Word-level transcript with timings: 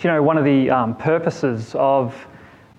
you 0.00 0.08
know, 0.08 0.22
one 0.22 0.38
of 0.38 0.44
the 0.44 0.70
um, 0.70 0.94
purposes 0.94 1.74
of 1.74 2.14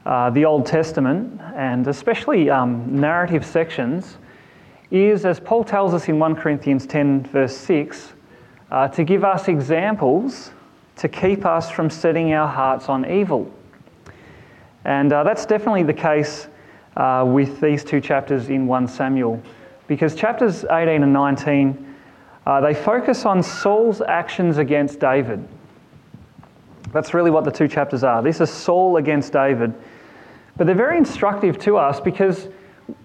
uh, 0.05 0.29
the 0.29 0.45
Old 0.45 0.65
Testament, 0.65 1.41
and 1.53 1.85
especially 1.87 2.49
um, 2.49 2.99
narrative 2.99 3.45
sections, 3.45 4.17
is, 4.89 5.25
as 5.25 5.37
Paul 5.37 5.65
tells 5.65 5.93
us 5.93 6.07
in 6.07 6.17
1 6.17 6.35
Corinthians 6.35 6.85
10, 6.85 7.25
verse 7.25 7.55
6, 7.57 8.13
uh, 8.71 8.87
to 8.87 9.03
give 9.03 9.25
us 9.25 9.49
examples 9.49 10.51
to 10.95 11.09
keep 11.09 11.45
us 11.45 11.69
from 11.69 11.89
setting 11.89 12.33
our 12.33 12.47
hearts 12.47 12.87
on 12.87 13.09
evil. 13.09 13.51
And 14.85 15.11
uh, 15.11 15.23
that's 15.23 15.45
definitely 15.45 15.83
the 15.83 15.93
case 15.93 16.47
uh, 16.95 17.25
with 17.27 17.59
these 17.59 17.83
two 17.83 17.99
chapters 17.99 18.49
in 18.49 18.65
1 18.65 18.87
Samuel, 18.87 19.41
because 19.87 20.15
chapters 20.15 20.63
18 20.63 21.03
and 21.03 21.11
19, 21.11 21.95
uh, 22.45 22.61
they 22.61 22.73
focus 22.73 23.25
on 23.25 23.43
Saul's 23.43 24.01
actions 24.01 24.57
against 24.57 25.01
David. 25.01 25.45
That's 26.91 27.13
really 27.13 27.31
what 27.31 27.43
the 27.43 27.51
two 27.51 27.67
chapters 27.67 28.03
are. 28.03 28.21
This 28.21 28.41
is 28.41 28.49
Saul 28.49 28.97
against 28.97 29.33
David. 29.33 29.73
But 30.57 30.67
they're 30.67 30.75
very 30.75 30.97
instructive 30.97 31.57
to 31.59 31.77
us 31.77 31.99
because 31.99 32.49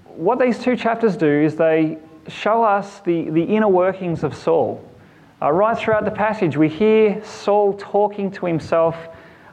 what 0.06 0.38
these 0.38 0.58
two 0.58 0.76
chapters 0.76 1.16
do 1.16 1.26
is 1.26 1.56
they 1.56 1.98
show 2.28 2.62
us 2.62 3.00
the, 3.00 3.30
the 3.30 3.42
inner 3.42 3.68
workings 3.68 4.24
of 4.24 4.34
Saul. 4.34 4.82
Uh, 5.42 5.52
right 5.52 5.76
throughout 5.76 6.04
the 6.04 6.10
passage, 6.10 6.56
we 6.56 6.68
hear 6.68 7.22
Saul 7.24 7.74
talking 7.74 8.30
to 8.32 8.46
himself. 8.46 8.96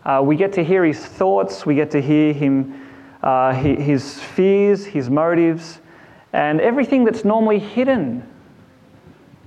Uh, 0.06 0.22
we 0.24 0.36
get 0.36 0.54
to 0.54 0.64
hear 0.64 0.86
his 0.86 1.06
thoughts, 1.06 1.66
we 1.66 1.76
get 1.76 1.92
to 1.92 2.02
hear 2.02 2.34
him, 2.34 2.88
uh, 3.22 3.54
his 3.54 4.20
fears, 4.20 4.86
his 4.86 5.10
motives, 5.10 5.80
and 6.34 6.62
everything 6.62 7.04
that's 7.04 7.26
normally 7.26 7.60
hidden 7.60 8.28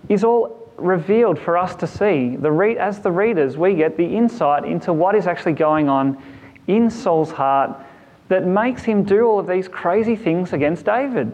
is 0.08 0.22
all 0.22 0.63
revealed 0.76 1.38
for 1.38 1.56
us 1.56 1.74
to 1.76 1.86
see. 1.86 2.36
The 2.36 2.50
re- 2.50 2.78
as 2.78 3.00
the 3.00 3.12
readers, 3.12 3.56
we 3.56 3.74
get 3.74 3.96
the 3.96 4.16
insight 4.16 4.64
into 4.64 4.92
what 4.92 5.14
is 5.14 5.26
actually 5.26 5.52
going 5.52 5.88
on 5.88 6.22
in 6.66 6.90
Saul's 6.90 7.30
heart 7.30 7.78
that 8.28 8.46
makes 8.46 8.82
him 8.82 9.04
do 9.04 9.24
all 9.26 9.38
of 9.38 9.46
these 9.46 9.68
crazy 9.68 10.16
things 10.16 10.52
against 10.52 10.84
David. 10.84 11.32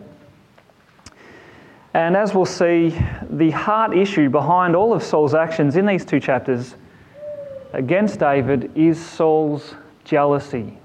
And 1.95 2.17
as 2.17 2.35
we'll 2.35 2.47
see, 2.47 2.97
the 3.29 3.51
heart 3.51 3.97
issue 3.97 4.29
behind 4.29 4.77
all 4.77 4.93
of 4.93 5.03
Saul's 5.03 5.35
actions 5.35 5.77
in 5.77 5.87
these 5.87 6.05
two 6.05 6.21
chapters 6.21 6.77
against 7.73 8.19
David 8.21 8.71
is 8.77 9.05
Saul's 9.05 9.75
jealousy. 10.05 10.79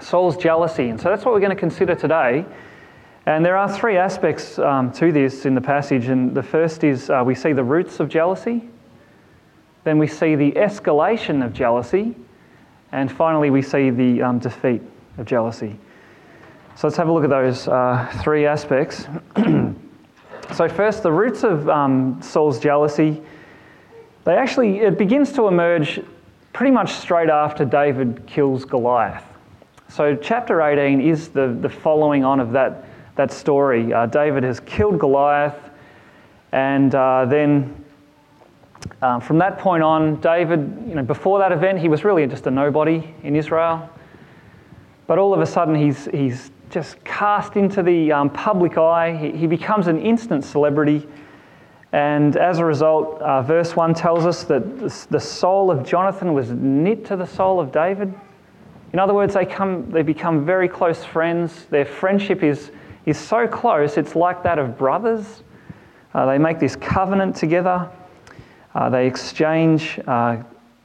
Saul's 0.00 0.36
jealousy. 0.36 0.88
And 0.88 1.00
so 1.00 1.08
that's 1.08 1.24
what 1.24 1.34
we're 1.34 1.40
going 1.40 1.50
to 1.50 1.56
consider 1.56 1.94
today. 1.94 2.44
And 3.26 3.44
there 3.44 3.56
are 3.56 3.68
three 3.68 3.96
aspects 3.96 4.56
um, 4.60 4.92
to 4.92 5.10
this 5.10 5.46
in 5.46 5.56
the 5.56 5.60
passage. 5.60 6.06
And 6.06 6.32
the 6.32 6.44
first 6.44 6.84
is 6.84 7.10
uh, 7.10 7.22
we 7.26 7.34
see 7.34 7.52
the 7.52 7.64
roots 7.64 7.98
of 7.98 8.08
jealousy, 8.08 8.68
then 9.82 9.98
we 9.98 10.06
see 10.06 10.36
the 10.36 10.52
escalation 10.52 11.44
of 11.44 11.52
jealousy, 11.52 12.14
and 12.92 13.10
finally 13.10 13.50
we 13.50 13.62
see 13.62 13.90
the 13.90 14.22
um, 14.22 14.38
defeat 14.38 14.80
of 15.18 15.26
jealousy. 15.26 15.76
So 16.76 16.86
let's 16.86 16.96
have 16.96 17.08
a 17.08 17.12
look 17.12 17.24
at 17.24 17.30
those 17.30 17.66
uh, 17.66 18.12
three 18.22 18.46
aspects. 18.46 19.06
so 20.54 20.68
first, 20.68 21.02
the 21.02 21.10
roots 21.10 21.42
of 21.42 21.68
um, 21.68 22.20
Saul's 22.22 22.60
jealousy. 22.60 23.22
They 24.24 24.36
actually 24.36 24.80
it 24.80 24.98
begins 24.98 25.32
to 25.32 25.48
emerge 25.48 26.00
pretty 26.52 26.72
much 26.72 26.92
straight 26.94 27.28
after 27.28 27.64
David 27.64 28.24
kills 28.26 28.64
Goliath. 28.64 29.24
So 29.88 30.16
chapter 30.16 30.62
18 30.62 31.00
is 31.00 31.28
the, 31.28 31.56
the 31.60 31.68
following 31.68 32.24
on 32.24 32.40
of 32.40 32.52
that, 32.52 32.85
that 33.16 33.32
story. 33.32 33.92
Uh, 33.92 34.06
David 34.06 34.44
has 34.44 34.60
killed 34.60 34.98
Goliath, 34.98 35.70
and 36.52 36.94
uh, 36.94 37.24
then 37.26 37.84
um, 39.02 39.20
from 39.20 39.38
that 39.38 39.58
point 39.58 39.82
on, 39.82 40.20
David, 40.20 40.60
you 40.88 40.94
know, 40.94 41.02
before 41.02 41.38
that 41.38 41.52
event, 41.52 41.78
he 41.78 41.88
was 41.88 42.04
really 42.04 42.26
just 42.26 42.46
a 42.46 42.50
nobody 42.50 43.14
in 43.22 43.36
Israel. 43.36 43.90
But 45.06 45.18
all 45.18 45.34
of 45.34 45.40
a 45.40 45.46
sudden, 45.46 45.74
he's, 45.74 46.06
he's 46.06 46.50
just 46.70 47.02
cast 47.04 47.56
into 47.56 47.82
the 47.82 48.12
um, 48.12 48.30
public 48.30 48.76
eye. 48.78 49.16
He, 49.16 49.32
he, 49.32 49.46
becomes 49.46 49.86
an 49.86 50.00
instant 50.00 50.44
celebrity. 50.44 51.06
And 51.92 52.36
as 52.36 52.58
a 52.58 52.64
result, 52.64 53.20
uh, 53.20 53.42
verse 53.42 53.76
1 53.76 53.94
tells 53.94 54.26
us 54.26 54.44
that 54.44 55.06
the 55.10 55.20
soul 55.20 55.70
of 55.70 55.84
Jonathan 55.84 56.34
was 56.34 56.50
knit 56.50 57.04
to 57.06 57.16
the 57.16 57.26
soul 57.26 57.60
of 57.60 57.70
David. 57.70 58.12
In 58.92 58.98
other 58.98 59.14
words, 59.14 59.34
they, 59.34 59.46
come, 59.46 59.90
they 59.90 60.02
become 60.02 60.44
very 60.44 60.68
close 60.68 61.04
friends. 61.04 61.66
Their 61.66 61.84
friendship 61.84 62.42
is, 62.42 62.70
is 63.06 63.16
so 63.16 63.46
close, 63.46 63.96
it's 63.96 64.16
like 64.16 64.42
that 64.42 64.58
of 64.58 64.76
brothers. 64.76 65.42
Uh, 66.12 66.26
they 66.26 66.38
make 66.38 66.58
this 66.58 66.74
covenant 66.76 67.36
together. 67.36 67.88
Uh, 68.74 68.90
they 68.90 69.06
exchange, 69.06 69.98
uh, 70.06 70.36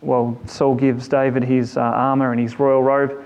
well, 0.01 0.39
Saul 0.45 0.75
gives 0.75 1.07
David 1.07 1.43
his 1.43 1.77
uh, 1.77 1.81
armor 1.81 2.31
and 2.31 2.39
his 2.39 2.59
royal 2.59 2.83
robe. 2.83 3.23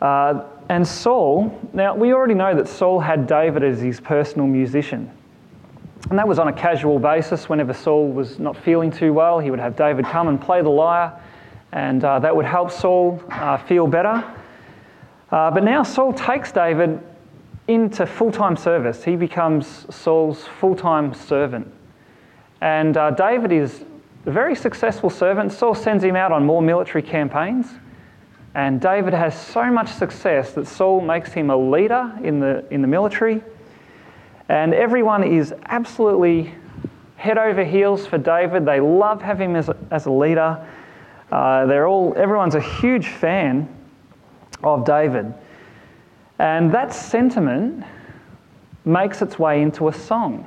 Uh, 0.00 0.44
and 0.68 0.86
Saul, 0.86 1.58
now 1.72 1.94
we 1.96 2.12
already 2.12 2.34
know 2.34 2.54
that 2.54 2.68
Saul 2.68 3.00
had 3.00 3.26
David 3.26 3.64
as 3.64 3.80
his 3.80 4.00
personal 4.00 4.46
musician. 4.46 5.10
And 6.10 6.18
that 6.18 6.28
was 6.28 6.38
on 6.38 6.48
a 6.48 6.52
casual 6.52 6.98
basis. 6.98 7.48
Whenever 7.48 7.74
Saul 7.74 8.10
was 8.10 8.38
not 8.38 8.56
feeling 8.56 8.90
too 8.90 9.12
well, 9.12 9.40
he 9.40 9.50
would 9.50 9.60
have 9.60 9.76
David 9.76 10.04
come 10.06 10.28
and 10.28 10.40
play 10.40 10.62
the 10.62 10.70
lyre, 10.70 11.12
and 11.72 12.04
uh, 12.04 12.18
that 12.20 12.34
would 12.34 12.46
help 12.46 12.70
Saul 12.70 13.22
feel 13.66 13.86
better. 13.86 14.24
But 15.30 15.62
now 15.62 15.82
Saul 15.82 16.12
takes 16.12 16.50
David 16.52 17.00
into 17.74 18.04
full 18.06 18.32
time 18.32 18.56
service. 18.56 19.04
He 19.04 19.16
becomes 19.16 19.86
Saul's 19.94 20.44
full 20.58 20.74
time 20.74 21.14
servant. 21.14 21.72
And 22.60 22.96
uh, 22.96 23.12
David 23.12 23.52
is 23.52 23.84
a 24.26 24.30
very 24.30 24.54
successful 24.54 25.08
servant. 25.08 25.52
Saul 25.52 25.74
sends 25.74 26.04
him 26.04 26.16
out 26.16 26.32
on 26.32 26.44
more 26.44 26.60
military 26.60 27.02
campaigns. 27.02 27.66
And 28.54 28.80
David 28.80 29.14
has 29.14 29.40
so 29.40 29.70
much 29.70 29.88
success 29.88 30.52
that 30.54 30.66
Saul 30.66 31.00
makes 31.00 31.32
him 31.32 31.50
a 31.50 31.56
leader 31.56 32.12
in 32.22 32.40
the, 32.40 32.64
in 32.72 32.82
the 32.82 32.88
military. 32.88 33.42
And 34.48 34.74
everyone 34.74 35.22
is 35.22 35.54
absolutely 35.66 36.52
head 37.14 37.38
over 37.38 37.64
heels 37.64 38.06
for 38.06 38.18
David. 38.18 38.66
They 38.66 38.80
love 38.80 39.22
having 39.22 39.50
him 39.50 39.56
as 39.56 39.68
a, 39.68 39.76
as 39.92 40.06
a 40.06 40.10
leader. 40.10 40.66
Uh, 41.30 41.66
they're 41.66 41.86
all, 41.86 42.12
everyone's 42.16 42.56
a 42.56 42.60
huge 42.60 43.06
fan 43.06 43.68
of 44.64 44.84
David. 44.84 45.32
And 46.40 46.72
that 46.72 46.94
sentiment 46.94 47.84
makes 48.86 49.20
its 49.20 49.38
way 49.38 49.60
into 49.60 49.88
a 49.88 49.92
song 49.92 50.46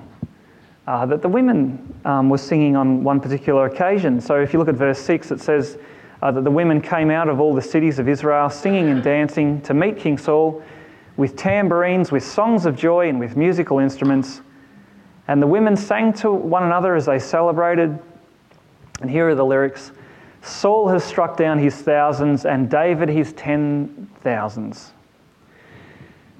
uh, 0.87 1.05
that 1.05 1.21
the 1.21 1.29
women 1.29 1.93
um, 2.03 2.31
were 2.31 2.39
singing 2.39 2.75
on 2.75 3.03
one 3.03 3.19
particular 3.19 3.67
occasion. 3.67 4.19
So 4.19 4.41
if 4.41 4.53
you 4.53 4.57
look 4.57 4.69
at 4.69 4.73
verse 4.73 4.97
6, 4.97 5.29
it 5.29 5.39
says, 5.39 5.77
uh, 6.23 6.31
that 6.31 6.43
the 6.43 6.49
women 6.49 6.81
came 6.81 7.11
out 7.11 7.29
of 7.29 7.39
all 7.39 7.53
the 7.53 7.61
cities 7.61 7.99
of 7.99 8.09
Israel 8.09 8.49
singing 8.49 8.89
and 8.89 9.03
dancing 9.03 9.61
to 9.61 9.75
meet 9.75 9.99
King 9.99 10.17
Saul 10.17 10.63
with 11.15 11.35
tambourines, 11.35 12.11
with 12.11 12.23
songs 12.23 12.65
of 12.65 12.75
joy, 12.75 13.07
and 13.07 13.19
with 13.19 13.37
musical 13.37 13.77
instruments. 13.77 14.41
And 15.27 15.39
the 15.39 15.47
women 15.47 15.77
sang 15.77 16.11
to 16.13 16.31
one 16.31 16.63
another 16.63 16.95
as 16.95 17.05
they 17.05 17.19
celebrated. 17.19 17.99
And 19.01 19.11
here 19.11 19.29
are 19.29 19.35
the 19.35 19.45
lyrics 19.45 19.91
Saul 20.41 20.87
has 20.87 21.03
struck 21.03 21.37
down 21.37 21.59
his 21.59 21.75
thousands, 21.75 22.47
and 22.47 22.67
David 22.67 23.09
his 23.09 23.31
ten 23.33 24.09
thousands. 24.21 24.91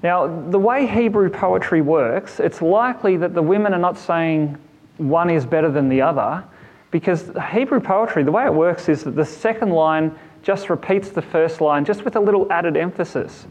Now, 0.04 0.26
the 0.50 0.58
way 0.58 0.86
Hebrew 0.86 1.30
poetry 1.30 1.80
works, 1.80 2.38
it's 2.38 2.60
likely 2.60 3.16
that 3.16 3.32
the 3.32 3.40
women 3.40 3.72
are 3.72 3.78
not 3.78 3.96
saying 3.96 4.58
one 4.98 5.30
is 5.30 5.46
better 5.46 5.70
than 5.70 5.88
the 5.88 6.02
other, 6.02 6.44
because 6.90 7.30
Hebrew 7.50 7.80
poetry, 7.80 8.22
the 8.22 8.30
way 8.30 8.44
it 8.44 8.52
works 8.52 8.90
is 8.90 9.02
that 9.04 9.16
the 9.16 9.24
second 9.24 9.70
line 9.70 10.14
just 10.42 10.68
repeats 10.68 11.08
the 11.08 11.22
first 11.22 11.62
line, 11.62 11.86
just 11.86 12.04
with 12.04 12.16
a 12.16 12.20
little 12.20 12.46
added 12.52 12.76
emphasis. 12.76 13.46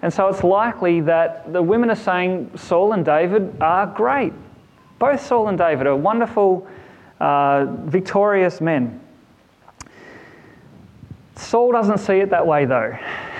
And 0.00 0.10
so 0.10 0.28
it's 0.28 0.42
likely 0.42 1.02
that 1.02 1.52
the 1.52 1.60
women 1.60 1.90
are 1.90 1.94
saying 1.94 2.52
Saul 2.56 2.94
and 2.94 3.04
David 3.04 3.54
are 3.60 3.86
great. 3.86 4.32
Both 4.98 5.26
Saul 5.26 5.48
and 5.48 5.58
David 5.58 5.86
are 5.86 5.94
wonderful, 5.94 6.66
uh, 7.20 7.66
victorious 7.84 8.62
men. 8.62 8.98
Saul 11.36 11.70
doesn't 11.70 11.98
see 11.98 12.20
it 12.20 12.30
that 12.30 12.46
way, 12.46 12.64
though. 12.64 12.96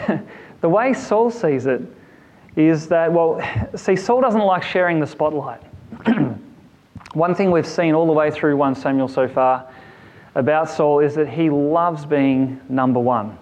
the 0.60 0.68
way 0.68 0.92
Saul 0.92 1.30
sees 1.30 1.64
it 1.64 1.80
is 2.58 2.88
that, 2.88 3.12
well, 3.12 3.40
see, 3.76 3.94
Saul 3.94 4.20
doesn't 4.20 4.40
like 4.40 4.62
sharing 4.62 4.98
the 4.98 5.06
spotlight. 5.06 5.62
One 7.12 7.34
thing 7.34 7.50
we've 7.50 7.66
seen 7.66 7.94
all 7.94 8.06
the 8.06 8.12
way 8.12 8.30
through 8.30 8.56
1 8.56 8.74
Samuel 8.74 9.08
so 9.08 9.28
far 9.28 9.66
about 10.34 10.68
Saul 10.68 11.00
is 11.00 11.14
that 11.14 11.28
he 11.28 11.50
loves 11.50 12.04
being 12.04 12.60
number 12.68 13.00
one. 13.00 13.38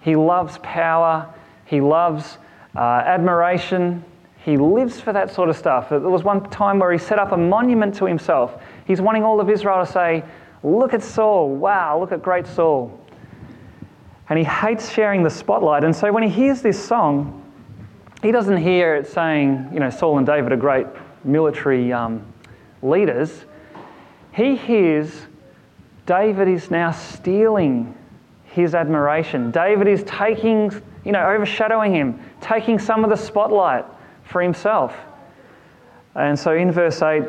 He 0.00 0.16
loves 0.16 0.58
power, 0.58 1.32
he 1.64 1.80
loves 1.80 2.38
uh, 2.74 2.80
admiration, 2.80 4.04
he 4.44 4.56
lives 4.56 5.00
for 5.00 5.12
that 5.12 5.30
sort 5.30 5.48
of 5.48 5.56
stuff. 5.56 5.90
There 5.90 6.00
was 6.00 6.24
one 6.24 6.48
time 6.50 6.78
where 6.78 6.92
he 6.92 6.98
set 6.98 7.18
up 7.18 7.32
a 7.32 7.36
monument 7.36 7.94
to 7.96 8.06
himself. 8.06 8.60
He's 8.86 9.00
wanting 9.00 9.22
all 9.22 9.40
of 9.40 9.50
Israel 9.50 9.84
to 9.84 9.90
say, 9.90 10.24
Look 10.62 10.92
at 10.92 11.02
Saul, 11.02 11.54
wow, 11.54 11.98
look 11.98 12.12
at 12.12 12.22
great 12.22 12.46
Saul. 12.46 12.98
And 14.28 14.38
he 14.38 14.44
hates 14.44 14.90
sharing 14.90 15.22
the 15.22 15.30
spotlight. 15.30 15.84
And 15.84 15.94
so 15.94 16.12
when 16.12 16.22
he 16.22 16.28
hears 16.28 16.60
this 16.60 16.82
song, 16.82 17.39
he 18.22 18.32
doesn't 18.32 18.58
hear 18.58 18.96
it 18.96 19.06
saying, 19.06 19.70
you 19.72 19.80
know, 19.80 19.90
Saul 19.90 20.18
and 20.18 20.26
David 20.26 20.52
are 20.52 20.56
great 20.56 20.86
military 21.24 21.92
um, 21.92 22.24
leaders, 22.82 23.44
he 24.32 24.56
hears 24.56 25.26
David 26.06 26.48
is 26.48 26.70
now 26.70 26.90
stealing 26.90 27.94
his 28.44 28.74
admiration. 28.74 29.50
David 29.50 29.86
is 29.86 30.02
taking, 30.04 30.72
you 31.04 31.12
know, 31.12 31.24
overshadowing 31.24 31.94
him, 31.94 32.20
taking 32.40 32.78
some 32.78 33.04
of 33.04 33.10
the 33.10 33.16
spotlight 33.16 33.84
for 34.24 34.42
himself. 34.42 34.94
And 36.14 36.38
so 36.38 36.54
in 36.54 36.72
verse 36.72 37.00
8, 37.00 37.22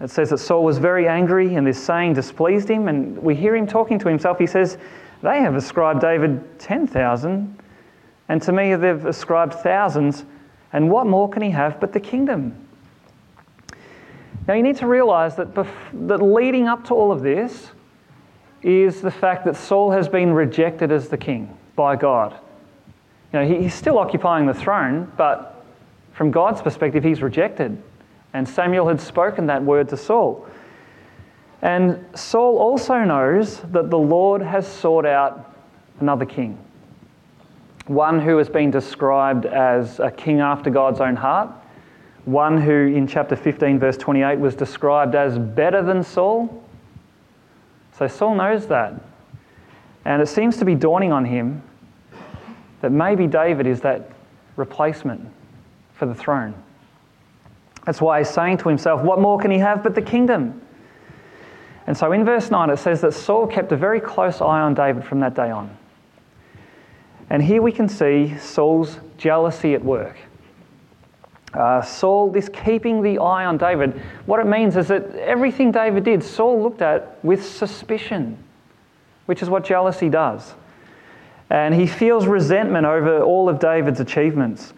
it 0.00 0.10
says 0.10 0.30
that 0.30 0.38
Saul 0.38 0.64
was 0.64 0.78
very 0.78 1.08
angry 1.08 1.54
and 1.54 1.66
this 1.66 1.82
saying 1.82 2.14
displeased 2.14 2.68
him. 2.68 2.88
And 2.88 3.18
we 3.18 3.34
hear 3.34 3.56
him 3.56 3.66
talking 3.66 3.98
to 4.00 4.08
himself. 4.08 4.38
He 4.38 4.46
says, 4.46 4.78
They 5.22 5.40
have 5.40 5.56
ascribed 5.56 6.00
David 6.00 6.58
10,000, 6.58 7.61
and 8.32 8.40
to 8.40 8.50
me 8.50 8.74
they've 8.74 9.04
ascribed 9.04 9.52
thousands. 9.52 10.24
And 10.72 10.90
what 10.90 11.06
more 11.06 11.28
can 11.28 11.42
he 11.42 11.50
have 11.50 11.78
but 11.78 11.92
the 11.92 12.00
kingdom? 12.00 12.56
Now 14.48 14.54
you 14.54 14.62
need 14.62 14.78
to 14.78 14.86
realize 14.86 15.36
that, 15.36 15.52
bef- 15.52 16.08
that 16.08 16.22
leading 16.22 16.66
up 16.66 16.86
to 16.86 16.94
all 16.94 17.12
of 17.12 17.20
this 17.20 17.72
is 18.62 19.02
the 19.02 19.10
fact 19.10 19.44
that 19.44 19.54
Saul 19.54 19.90
has 19.90 20.08
been 20.08 20.32
rejected 20.32 20.90
as 20.90 21.10
the 21.10 21.18
king 21.18 21.58
by 21.76 21.94
God. 21.94 22.32
You 23.34 23.40
know, 23.40 23.46
he's 23.46 23.74
still 23.74 23.98
occupying 23.98 24.46
the 24.46 24.54
throne, 24.54 25.12
but 25.18 25.62
from 26.14 26.30
God's 26.30 26.62
perspective, 26.62 27.04
he's 27.04 27.20
rejected. 27.20 27.82
And 28.32 28.48
Samuel 28.48 28.88
had 28.88 28.98
spoken 28.98 29.44
that 29.48 29.62
word 29.62 29.90
to 29.90 29.98
Saul. 29.98 30.48
And 31.60 32.02
Saul 32.14 32.56
also 32.56 33.04
knows 33.04 33.60
that 33.72 33.90
the 33.90 33.98
Lord 33.98 34.40
has 34.40 34.66
sought 34.66 35.04
out 35.04 35.54
another 36.00 36.24
king, 36.24 36.58
one 37.86 38.20
who 38.20 38.38
has 38.38 38.48
been 38.48 38.70
described 38.70 39.46
as 39.46 39.98
a 40.00 40.10
king 40.10 40.40
after 40.40 40.70
God's 40.70 41.00
own 41.00 41.16
heart, 41.16 41.50
one 42.24 42.60
who 42.60 42.72
in 42.72 43.06
chapter 43.06 43.34
15, 43.34 43.78
verse 43.78 43.96
28, 43.96 44.38
was 44.38 44.54
described 44.54 45.14
as 45.14 45.38
better 45.38 45.82
than 45.82 46.02
Saul. 46.02 46.62
So 47.98 48.06
Saul 48.06 48.36
knows 48.36 48.66
that. 48.68 48.94
And 50.04 50.22
it 50.22 50.26
seems 50.26 50.56
to 50.58 50.64
be 50.64 50.74
dawning 50.74 51.12
on 51.12 51.24
him 51.24 51.62
that 52.80 52.90
maybe 52.90 53.26
David 53.26 53.66
is 53.66 53.80
that 53.80 54.10
replacement 54.56 55.28
for 55.94 56.06
the 56.06 56.14
throne. 56.14 56.54
That's 57.84 58.00
why 58.00 58.18
he's 58.18 58.30
saying 58.30 58.58
to 58.58 58.68
himself, 58.68 59.02
What 59.02 59.18
more 59.20 59.38
can 59.38 59.50
he 59.50 59.58
have 59.58 59.82
but 59.82 59.94
the 59.94 60.02
kingdom? 60.02 60.60
And 61.86 61.96
so 61.96 62.12
in 62.12 62.24
verse 62.24 62.50
9, 62.50 62.70
it 62.70 62.78
says 62.78 63.00
that 63.00 63.12
Saul 63.12 63.46
kept 63.46 63.72
a 63.72 63.76
very 63.76 64.00
close 64.00 64.40
eye 64.40 64.60
on 64.60 64.74
David 64.74 65.04
from 65.04 65.18
that 65.20 65.34
day 65.34 65.50
on. 65.50 65.76
And 67.32 67.42
here 67.42 67.62
we 67.62 67.72
can 67.72 67.88
see 67.88 68.36
Saul's 68.36 69.00
jealousy 69.16 69.72
at 69.72 69.82
work. 69.82 70.18
Uh, 71.54 71.80
Saul, 71.80 72.30
this 72.30 72.50
keeping 72.50 73.00
the 73.00 73.18
eye 73.20 73.46
on 73.46 73.56
David, 73.56 73.98
what 74.26 74.38
it 74.38 74.44
means 74.44 74.76
is 74.76 74.88
that 74.88 75.14
everything 75.14 75.72
David 75.72 76.04
did, 76.04 76.22
Saul 76.22 76.62
looked 76.62 76.82
at 76.82 77.18
with 77.24 77.42
suspicion, 77.42 78.36
which 79.24 79.40
is 79.40 79.48
what 79.48 79.64
jealousy 79.64 80.10
does. 80.10 80.52
And 81.48 81.74
he 81.74 81.86
feels 81.86 82.26
resentment 82.26 82.84
over 82.84 83.22
all 83.22 83.48
of 83.48 83.58
David's 83.58 84.00
achievements. 84.00 84.74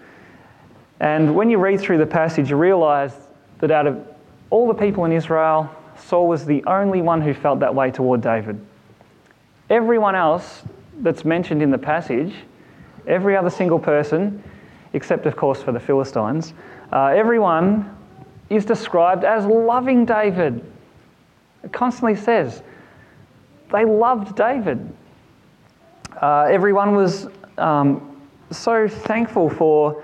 And 1.01 1.35
when 1.35 1.51
you 1.51 1.59
read 1.59 1.81
through 1.81 1.99
the 1.99 2.07
passage, 2.07 2.51
you 2.51 2.57
realize 2.57 3.15
that 3.59 3.73
out 3.73 3.89
of 3.89 4.07
all 4.51 4.69
the 4.69 4.75
people 4.75 5.05
in 5.07 5.11
Israel, 5.11 5.69
Saul 5.97 6.29
was 6.29 6.47
the 6.47 6.63
only 6.67 7.03
one 7.03 7.21
who 7.21 7.35
felt 7.35 7.59
that 7.59 7.75
way 7.75 7.91
toward 7.91 8.21
David. 8.21 8.65
Everyone 9.69 10.15
else 10.15 10.63
that's 11.01 11.25
mentioned 11.25 11.63
in 11.63 11.71
the 11.71 11.79
passage, 11.79 12.35
every 13.07 13.37
other 13.37 13.51
single 13.51 13.79
person, 13.79 14.43
except 14.93 15.27
of 15.27 15.37
course 15.37 15.63
for 15.63 15.73
the 15.73 15.81
Philistines, 15.81 16.55
uh, 16.93 17.07
everyone 17.07 17.97
is 18.51 18.65
described 18.65 19.25
as 19.25 19.47
loving 19.47 20.05
David. 20.05 20.65
It 21.63 21.73
constantly 21.73 22.15
says 22.15 22.63
they 23.73 23.85
loved 23.85 24.37
David. 24.37 24.93
Uh, 26.21 26.47
everyone 26.51 26.95
was 26.95 27.29
um, 27.59 28.21
so 28.51 28.87
thankful 28.89 29.51
for 29.51 30.03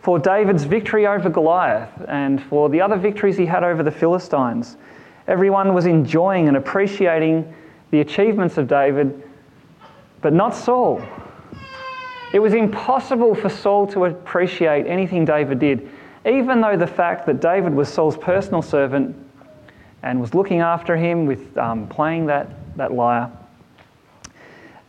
for 0.00 0.18
David's 0.18 0.64
victory 0.64 1.06
over 1.06 1.28
Goliath 1.28 1.90
and 2.08 2.42
for 2.44 2.68
the 2.68 2.80
other 2.80 2.96
victories 2.96 3.36
he 3.36 3.44
had 3.44 3.64
over 3.64 3.82
the 3.82 3.90
Philistines. 3.90 4.76
Everyone 5.26 5.74
was 5.74 5.86
enjoying 5.86 6.48
and 6.48 6.56
appreciating 6.56 7.52
the 7.90 8.00
achievements 8.00 8.56
of 8.56 8.68
David, 8.68 9.22
but 10.20 10.32
not 10.32 10.54
Saul. 10.54 11.02
It 12.32 12.40
was 12.40 12.52
impossible 12.52 13.34
for 13.34 13.48
Saul 13.48 13.86
to 13.88 14.04
appreciate 14.04 14.86
anything 14.86 15.24
David 15.24 15.58
did, 15.58 15.88
even 16.26 16.60
though 16.60 16.76
the 16.76 16.86
fact 16.86 17.26
that 17.26 17.40
David 17.40 17.74
was 17.74 17.88
Saul's 17.88 18.16
personal 18.16 18.60
servant 18.60 19.16
and 20.02 20.20
was 20.20 20.34
looking 20.34 20.60
after 20.60 20.96
him 20.96 21.26
with 21.26 21.56
um, 21.56 21.88
playing 21.88 22.26
that, 22.26 22.48
that 22.76 22.92
lyre. 22.92 23.30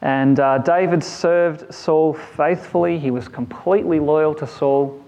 And 0.02 0.40
uh, 0.40 0.60
David 0.60 1.04
served 1.04 1.74
Saul 1.74 2.14
faithfully. 2.14 3.00
He 3.00 3.12
was 3.12 3.28
completely 3.28 4.00
loyal 4.00 4.34
to 4.36 4.48
Saul. 4.48 5.04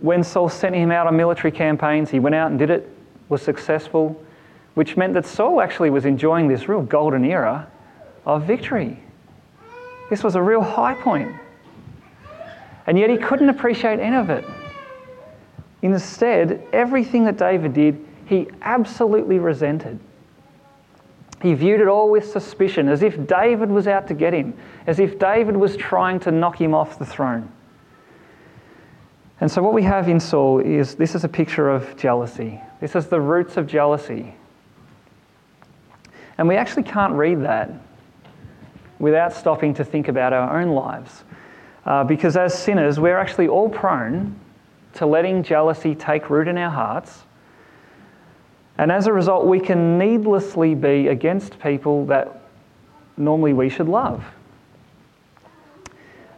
When 0.00 0.24
Saul 0.24 0.48
sent 0.48 0.74
him 0.74 0.90
out 0.90 1.06
on 1.06 1.16
military 1.16 1.50
campaigns, 1.50 2.10
he 2.10 2.20
went 2.20 2.34
out 2.34 2.50
and 2.50 2.58
did 2.58 2.70
it, 2.70 2.88
was 3.28 3.42
successful, 3.42 4.22
which 4.74 4.96
meant 4.96 5.14
that 5.14 5.26
Saul 5.26 5.60
actually 5.60 5.90
was 5.90 6.06
enjoying 6.06 6.48
this 6.48 6.68
real 6.68 6.82
golden 6.82 7.24
era 7.24 7.70
of 8.36 8.44
victory. 8.44 8.98
This 10.08 10.24
was 10.24 10.34
a 10.34 10.42
real 10.42 10.62
high 10.62 10.94
point. 10.94 11.34
And 12.86 12.98
yet 12.98 13.10
he 13.10 13.16
couldn't 13.16 13.48
appreciate 13.48 14.00
any 14.00 14.16
of 14.16 14.30
it. 14.30 14.44
Instead, 15.82 16.62
everything 16.72 17.24
that 17.24 17.36
David 17.36 17.72
did, 17.72 18.04
he 18.26 18.48
absolutely 18.62 19.38
resented. 19.38 19.98
He 21.42 21.54
viewed 21.54 21.80
it 21.80 21.88
all 21.88 22.10
with 22.10 22.30
suspicion, 22.30 22.88
as 22.88 23.02
if 23.02 23.26
David 23.26 23.70
was 23.70 23.86
out 23.86 24.08
to 24.08 24.14
get 24.14 24.34
him, 24.34 24.54
as 24.86 24.98
if 24.98 25.18
David 25.18 25.56
was 25.56 25.76
trying 25.76 26.20
to 26.20 26.30
knock 26.30 26.60
him 26.60 26.74
off 26.74 26.98
the 26.98 27.06
throne. 27.06 27.50
And 29.40 29.50
so, 29.50 29.62
what 29.62 29.72
we 29.72 29.82
have 29.84 30.08
in 30.08 30.20
Saul 30.20 30.58
is 30.58 30.96
this 30.96 31.14
is 31.14 31.24
a 31.24 31.28
picture 31.28 31.70
of 31.70 31.96
jealousy. 31.96 32.60
This 32.80 32.94
is 32.94 33.06
the 33.06 33.20
roots 33.20 33.56
of 33.56 33.66
jealousy. 33.66 34.34
And 36.36 36.46
we 36.46 36.56
actually 36.56 36.82
can't 36.82 37.14
read 37.14 37.42
that 37.42 37.70
without 39.00 39.32
stopping 39.32 39.74
to 39.74 39.84
think 39.84 40.06
about 40.06 40.32
our 40.32 40.60
own 40.60 40.68
lives. 40.68 41.24
Uh, 41.84 42.04
because 42.04 42.36
as 42.36 42.56
sinners, 42.56 43.00
we're 43.00 43.18
actually 43.18 43.48
all 43.48 43.68
prone 43.68 44.38
to 44.92 45.06
letting 45.06 45.42
jealousy 45.42 45.96
take 45.96 46.30
root 46.30 46.46
in 46.46 46.56
our 46.56 46.70
hearts 46.70 47.24
and 48.80 48.90
as 48.90 49.06
a 49.06 49.12
result, 49.12 49.44
we 49.44 49.60
can 49.60 49.98
needlessly 49.98 50.74
be 50.74 51.08
against 51.08 51.60
people 51.60 52.06
that 52.06 52.40
normally 53.18 53.52
we 53.52 53.68
should 53.68 53.90
love. 53.90 54.24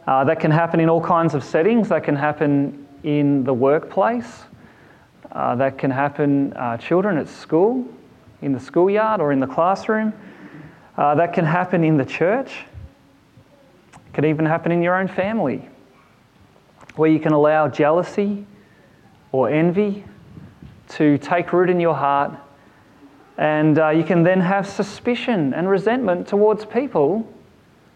Uh, 0.05 0.25
that 0.25 0.41
can 0.41 0.51
happen 0.51 0.81
in 0.81 0.89
all 0.89 0.99
kinds 0.99 1.35
of 1.35 1.41
settings. 1.41 1.87
That 1.87 2.03
can 2.03 2.17
happen 2.17 2.85
in 3.03 3.45
the 3.45 3.53
workplace. 3.53 4.43
Uh, 5.31 5.55
that 5.55 5.77
can 5.77 5.89
happen 5.89 6.51
uh, 6.57 6.75
children 6.75 7.17
at 7.17 7.29
school, 7.29 7.87
in 8.41 8.51
the 8.51 8.59
schoolyard 8.59 9.21
or 9.21 9.31
in 9.31 9.39
the 9.39 9.47
classroom. 9.47 10.11
Uh, 10.97 11.15
that 11.15 11.33
can 11.33 11.45
happen 11.45 11.83
in 11.83 11.97
the 11.97 12.05
church. 12.05 12.51
It 13.95 14.13
can 14.13 14.25
even 14.25 14.45
happen 14.45 14.71
in 14.71 14.83
your 14.83 14.95
own 14.95 15.07
family, 15.07 15.67
where 16.95 17.09
you 17.09 17.19
can 17.19 17.31
allow 17.33 17.67
jealousy 17.67 18.45
or 19.31 19.49
envy 19.49 20.03
to 20.89 21.17
take 21.17 21.51
root 21.51 21.69
in 21.69 21.79
your 21.79 21.95
heart. 21.95 22.31
And 23.37 23.79
uh, 23.79 23.89
you 23.89 24.03
can 24.03 24.21
then 24.21 24.39
have 24.41 24.67
suspicion 24.67 25.55
and 25.55 25.67
resentment 25.67 26.27
towards 26.27 26.65
people 26.65 27.27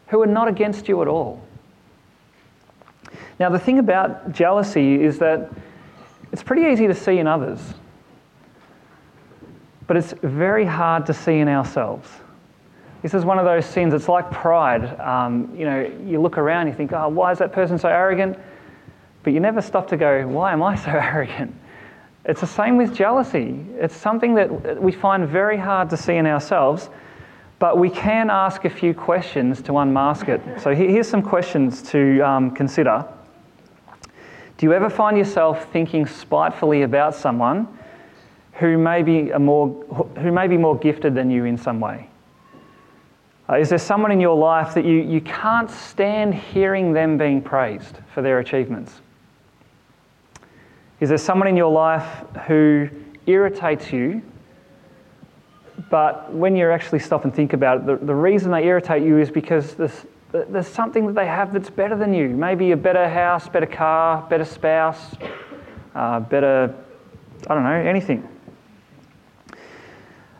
who 0.07 0.21
are 0.21 0.27
not 0.27 0.47
against 0.47 0.87
you 0.87 1.01
at 1.03 1.07
all. 1.07 1.43
Now, 3.39 3.51
the 3.51 3.59
thing 3.59 3.77
about 3.77 4.31
jealousy 4.31 5.03
is 5.03 5.19
that 5.19 5.51
it's 6.31 6.41
pretty 6.41 6.63
easy 6.71 6.87
to 6.87 6.95
see 6.95 7.19
in 7.19 7.27
others, 7.27 7.59
but 9.85 9.95
it's 9.95 10.13
very 10.23 10.65
hard 10.65 11.05
to 11.05 11.13
see 11.13 11.37
in 11.37 11.47
ourselves. 11.47 12.09
This 13.01 13.13
is 13.13 13.23
one 13.23 13.37
of 13.37 13.45
those 13.45 13.65
sins. 13.65 13.93
It's 13.93 14.09
like 14.09 14.29
pride. 14.31 14.99
Um, 14.99 15.53
you 15.55 15.65
know, 15.65 15.91
you 16.05 16.19
look 16.19 16.37
around, 16.37 16.67
you 16.67 16.73
think, 16.73 16.93
oh, 16.93 17.09
why 17.09 17.31
is 17.31 17.37
that 17.39 17.51
person 17.51 17.77
so 17.77 17.89
arrogant? 17.89 18.37
But 19.23 19.33
you 19.33 19.39
never 19.39 19.61
stop 19.61 19.87
to 19.89 19.97
go, 19.97 20.27
why 20.27 20.53
am 20.53 20.63
I 20.63 20.75
so 20.75 20.91
arrogant? 20.91 21.53
It's 22.25 22.41
the 22.41 22.47
same 22.47 22.75
with 22.75 22.93
jealousy. 22.93 23.65
It's 23.75 23.95
something 23.95 24.35
that 24.35 24.81
we 24.81 24.91
find 24.91 25.27
very 25.27 25.57
hard 25.57 25.89
to 25.91 25.97
see 25.97 26.15
in 26.15 26.25
ourselves, 26.25 26.89
but 27.59 27.77
we 27.77 27.89
can 27.89 28.29
ask 28.29 28.65
a 28.65 28.69
few 28.69 28.93
questions 28.93 29.61
to 29.63 29.77
unmask 29.77 30.27
it. 30.27 30.41
So 30.59 30.75
here's 30.75 31.07
some 31.07 31.21
questions 31.21 31.81
to 31.91 32.19
um, 32.21 32.51
consider. 32.51 33.05
Do 34.57 34.65
you 34.65 34.73
ever 34.73 34.89
find 34.89 35.17
yourself 35.17 35.71
thinking 35.71 36.05
spitefully 36.05 36.81
about 36.81 37.15
someone 37.15 37.67
who 38.53 38.77
may 38.77 39.03
be, 39.03 39.29
a 39.29 39.39
more, 39.39 39.69
who 40.19 40.31
may 40.31 40.47
be 40.47 40.57
more 40.57 40.77
gifted 40.77 41.13
than 41.15 41.29
you 41.29 41.45
in 41.45 41.57
some 41.57 41.79
way? 41.79 42.09
Uh, 43.49 43.57
is 43.57 43.69
there 43.69 43.77
someone 43.77 44.11
in 44.11 44.19
your 44.19 44.35
life 44.35 44.73
that 44.73 44.85
you, 44.85 45.01
you 45.01 45.21
can't 45.21 45.69
stand 45.69 46.33
hearing 46.33 46.91
them 46.93 47.17
being 47.17 47.41
praised 47.41 47.97
for 48.13 48.21
their 48.21 48.39
achievements? 48.39 49.01
Is 50.99 51.09
there 51.09 51.17
someone 51.17 51.47
in 51.47 51.55
your 51.55 51.71
life 51.71 52.25
who 52.47 52.89
irritates 53.25 53.91
you 53.93 54.21
but 55.89 56.33
when 56.33 56.55
you 56.55 56.69
actually 56.71 56.99
stop 56.99 57.23
and 57.23 57.33
think 57.33 57.53
about 57.53 57.77
it, 57.77 57.85
the, 57.85 58.05
the 58.05 58.15
reason 58.15 58.51
they 58.51 58.63
irritate 58.65 59.03
you 59.03 59.19
is 59.19 59.29
because 59.29 59.75
there's, 59.75 60.05
there's 60.31 60.67
something 60.67 61.05
that 61.07 61.15
they 61.15 61.27
have 61.27 61.53
that's 61.53 61.69
better 61.69 61.95
than 61.95 62.13
you. 62.13 62.29
Maybe 62.29 62.71
a 62.71 62.77
better 62.77 63.07
house, 63.07 63.47
better 63.47 63.67
car, 63.67 64.25
better 64.29 64.43
spouse, 64.43 65.15
uh, 65.95 66.19
better, 66.19 66.75
I 67.47 67.53
don't 67.53 67.63
know, 67.63 67.69
anything. 67.69 68.27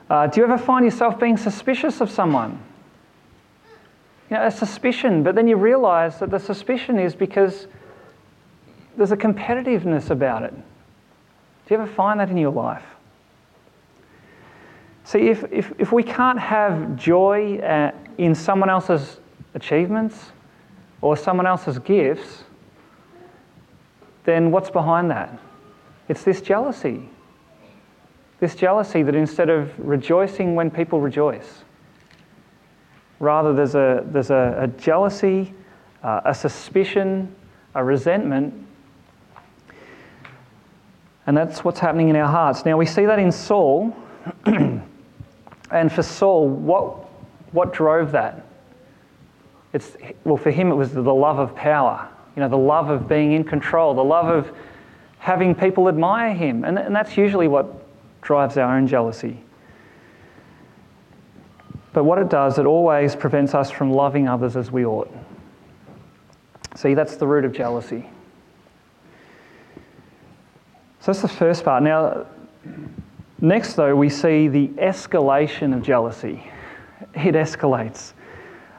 Uh, 0.09 0.27
do 0.27 0.41
you 0.41 0.45
ever 0.45 0.57
find 0.57 0.85
yourself 0.85 1.19
being 1.19 1.37
suspicious 1.37 2.01
of 2.01 2.09
someone? 2.09 2.61
You 4.29 4.37
know, 4.37 4.45
a 4.45 4.51
suspicion, 4.51 5.23
but 5.23 5.35
then 5.35 5.47
you 5.47 5.55
realize 5.55 6.19
that 6.19 6.29
the 6.29 6.39
suspicion 6.39 6.99
is 6.99 7.15
because 7.15 7.67
there's 8.97 9.11
a 9.11 9.17
competitiveness 9.17 10.09
about 10.09 10.43
it. 10.43 10.53
Do 10.53 11.73
you 11.73 11.81
ever 11.81 11.91
find 11.91 12.19
that 12.19 12.29
in 12.29 12.37
your 12.37 12.51
life? 12.51 12.83
See, 15.03 15.29
if, 15.29 15.45
if, 15.51 15.71
if 15.79 15.91
we 15.93 16.03
can't 16.03 16.39
have 16.39 16.97
joy 16.97 17.59
uh, 17.59 17.91
in 18.17 18.35
someone 18.35 18.69
else's 18.69 19.21
achievements 19.53 20.31
or 21.01 21.15
someone 21.15 21.47
else's 21.47 21.79
gifts, 21.79 22.43
then 24.25 24.51
what's 24.51 24.69
behind 24.69 25.09
that? 25.11 25.39
It's 26.09 26.23
this 26.23 26.41
jealousy. 26.41 27.09
This 28.41 28.55
jealousy 28.55 29.03
that 29.03 29.15
instead 29.15 29.49
of 29.49 29.71
rejoicing 29.79 30.55
when 30.55 30.69
people 30.69 30.99
rejoice, 30.99 31.63
rather 33.19 33.53
there's 33.53 33.75
a, 33.75 34.03
there's 34.07 34.29
a, 34.29 34.55
a 34.59 34.67
jealousy, 34.79 35.53
uh, 36.03 36.21
a 36.25 36.33
suspicion, 36.33 37.33
a 37.75 37.83
resentment. 37.83 38.53
And 41.25 41.35
that's 41.35 41.63
what's 41.63 41.79
happening 41.79 42.09
in 42.09 42.15
our 42.15 42.27
hearts. 42.27 42.65
Now 42.65 42.77
we 42.77 42.85
see 42.85 43.05
that 43.05 43.19
in 43.19 43.31
Saul. 43.31 43.95
and 44.45 45.91
for 45.91 46.03
Saul, 46.03 46.47
what, 46.47 47.05
what 47.51 47.73
drove 47.73 48.11
that? 48.13 48.45
It's, 49.73 49.97
well, 50.23 50.37
for 50.37 50.51
him, 50.51 50.71
it 50.71 50.75
was 50.75 50.93
the 50.93 51.01
love 51.01 51.39
of 51.39 51.55
power, 51.55 52.07
you 52.35 52.39
know, 52.39 52.49
the 52.49 52.57
love 52.57 52.89
of 52.89 53.07
being 53.07 53.33
in 53.33 53.43
control, 53.43 53.93
the 53.93 54.03
love 54.03 54.27
of 54.27 54.55
having 55.19 55.53
people 55.53 55.89
admire 55.89 56.33
him. 56.33 56.63
And, 56.63 56.79
and 56.79 56.95
that's 56.95 57.17
usually 57.17 57.47
what 57.47 57.67
drives 58.21 58.57
our 58.57 58.77
own 58.77 58.87
jealousy. 58.87 59.37
But 61.97 62.03
what 62.03 62.19
it 62.19 62.29
does, 62.29 62.59
it 62.59 62.67
always 62.67 63.15
prevents 63.15 63.55
us 63.55 63.71
from 63.71 63.91
loving 63.91 64.27
others 64.27 64.55
as 64.55 64.71
we 64.71 64.85
ought. 64.85 65.11
See, 66.75 66.93
that's 66.93 67.15
the 67.15 67.25
root 67.25 67.43
of 67.43 67.53
jealousy. 67.53 68.07
So 70.99 71.11
that's 71.11 71.23
the 71.23 71.27
first 71.27 71.65
part. 71.65 71.81
Now, 71.81 72.27
next, 73.41 73.73
though, 73.73 73.95
we 73.95 74.09
see 74.09 74.47
the 74.47 74.67
escalation 74.77 75.75
of 75.75 75.81
jealousy. 75.81 76.51
It 77.15 77.33
escalates. 77.33 78.13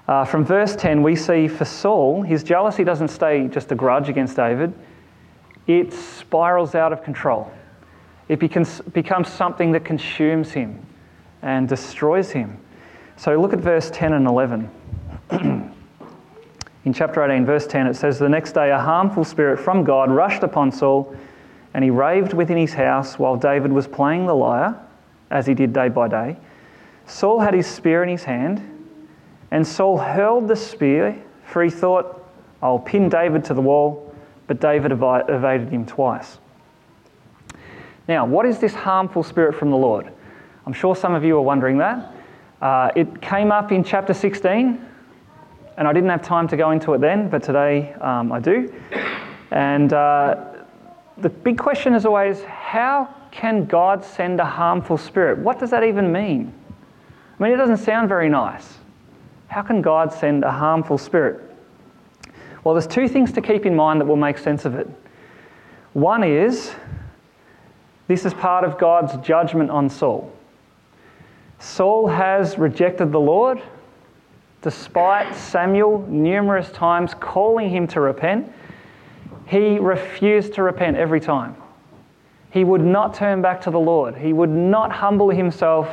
Uh, 0.06 0.24
from 0.24 0.44
verse 0.44 0.76
10, 0.76 1.02
we 1.02 1.16
see 1.16 1.48
for 1.48 1.64
Saul, 1.64 2.22
his 2.22 2.44
jealousy 2.44 2.84
doesn't 2.84 3.08
stay 3.08 3.48
just 3.48 3.72
a 3.72 3.74
grudge 3.74 4.08
against 4.08 4.36
David, 4.36 4.72
it 5.66 5.92
spirals 5.92 6.76
out 6.76 6.92
of 6.92 7.02
control. 7.02 7.50
It 8.28 8.38
becomes, 8.38 8.80
becomes 8.80 9.28
something 9.28 9.72
that 9.72 9.84
consumes 9.84 10.52
him 10.52 10.86
and 11.42 11.68
destroys 11.68 12.30
him. 12.30 12.60
So 13.18 13.38
look 13.38 13.52
at 13.52 13.58
verse 13.58 13.90
10 13.92 14.14
and 14.14 14.26
11. 14.26 14.70
In 16.84 16.92
chapter 16.94 17.22
18, 17.22 17.44
verse 17.44 17.66
10, 17.66 17.86
it 17.88 17.94
says, 17.94 18.18
The 18.18 18.28
next 18.28 18.52
day 18.52 18.70
a 18.70 18.78
harmful 18.78 19.24
spirit 19.24 19.58
from 19.58 19.84
God 19.84 20.10
rushed 20.10 20.42
upon 20.42 20.72
Saul, 20.72 21.14
and 21.74 21.84
he 21.84 21.90
raved 21.90 22.32
within 22.32 22.56
his 22.56 22.72
house 22.72 23.18
while 23.18 23.36
David 23.36 23.72
was 23.72 23.86
playing 23.86 24.24
the 24.24 24.34
lyre, 24.34 24.80
as 25.30 25.46
he 25.46 25.52
did 25.52 25.74
day 25.74 25.90
by 25.90 26.08
day. 26.08 26.36
Saul 27.06 27.40
had 27.40 27.52
his 27.52 27.66
spear 27.66 28.02
in 28.02 28.08
his 28.08 28.24
hand 28.24 28.62
and 29.50 29.66
Saul 29.66 29.98
hurled 29.98 30.48
the 30.48 30.56
spear, 30.56 31.16
for 31.44 31.62
he 31.62 31.70
thought, 31.70 32.26
I'll 32.62 32.78
pin 32.78 33.08
David 33.08 33.44
to 33.46 33.54
the 33.54 33.60
wall, 33.60 34.14
but 34.46 34.60
David 34.60 34.92
ev- 34.92 35.28
evaded 35.28 35.70
him 35.70 35.86
twice. 35.86 36.38
Now, 38.06 38.26
what 38.26 38.46
is 38.46 38.58
this 38.58 38.74
harmful 38.74 39.22
spirit 39.22 39.54
from 39.54 39.70
the 39.70 39.76
Lord? 39.76 40.10
I'm 40.66 40.72
sure 40.72 40.94
some 40.94 41.14
of 41.14 41.24
you 41.24 41.36
are 41.36 41.42
wondering 41.42 41.78
that. 41.78 42.14
Uh, 42.60 42.90
it 42.96 43.20
came 43.22 43.52
up 43.52 43.70
in 43.70 43.84
chapter 43.84 44.12
16, 44.12 44.84
and 45.76 45.88
I 45.88 45.92
didn't 45.92 46.10
have 46.10 46.22
time 46.22 46.48
to 46.48 46.56
go 46.56 46.72
into 46.72 46.94
it 46.94 47.00
then, 47.00 47.28
but 47.28 47.42
today 47.42 47.92
um, 47.94 48.32
I 48.32 48.40
do. 48.40 48.72
And 49.50 49.92
uh, 49.92 50.44
the 51.18 51.28
big 51.28 51.58
question 51.58 51.94
is 51.94 52.04
always 52.04 52.42
how 52.42 53.14
can 53.30 53.66
God 53.66 54.04
send 54.04 54.40
a 54.40 54.44
harmful 54.44 54.98
spirit? 54.98 55.38
What 55.38 55.58
does 55.58 55.70
that 55.70 55.84
even 55.84 56.10
mean? 56.10 56.52
I 57.38 57.42
mean, 57.42 57.52
it 57.52 57.56
doesn't 57.56 57.78
sound 57.78 58.08
very 58.08 58.28
nice. 58.28 58.78
How 59.46 59.62
can 59.62 59.80
God 59.80 60.12
send 60.12 60.44
a 60.44 60.50
harmful 60.50 60.98
spirit? 60.98 61.40
Well, 62.64 62.74
there's 62.74 62.86
two 62.86 63.08
things 63.08 63.32
to 63.32 63.40
keep 63.40 63.64
in 63.64 63.74
mind 63.74 64.00
that 64.00 64.06
will 64.06 64.16
make 64.16 64.36
sense 64.36 64.64
of 64.64 64.74
it. 64.74 64.88
One 65.92 66.24
is 66.24 66.74
this 68.08 68.24
is 68.24 68.34
part 68.34 68.64
of 68.64 68.78
God's 68.78 69.16
judgment 69.26 69.70
on 69.70 69.88
Saul. 69.88 70.32
Saul 71.58 72.06
has 72.06 72.58
rejected 72.58 73.12
the 73.12 73.20
Lord 73.20 73.62
despite 74.62 75.34
Samuel 75.34 76.04
numerous 76.08 76.70
times 76.72 77.14
calling 77.14 77.70
him 77.70 77.86
to 77.88 78.00
repent. 78.00 78.52
He 79.46 79.78
refused 79.78 80.54
to 80.54 80.62
repent 80.62 80.96
every 80.96 81.20
time. 81.20 81.56
He 82.50 82.64
would 82.64 82.84
not 82.84 83.14
turn 83.14 83.42
back 83.42 83.60
to 83.62 83.70
the 83.70 83.78
Lord. 83.78 84.16
He 84.16 84.32
would 84.32 84.50
not 84.50 84.90
humble 84.90 85.30
himself 85.30 85.88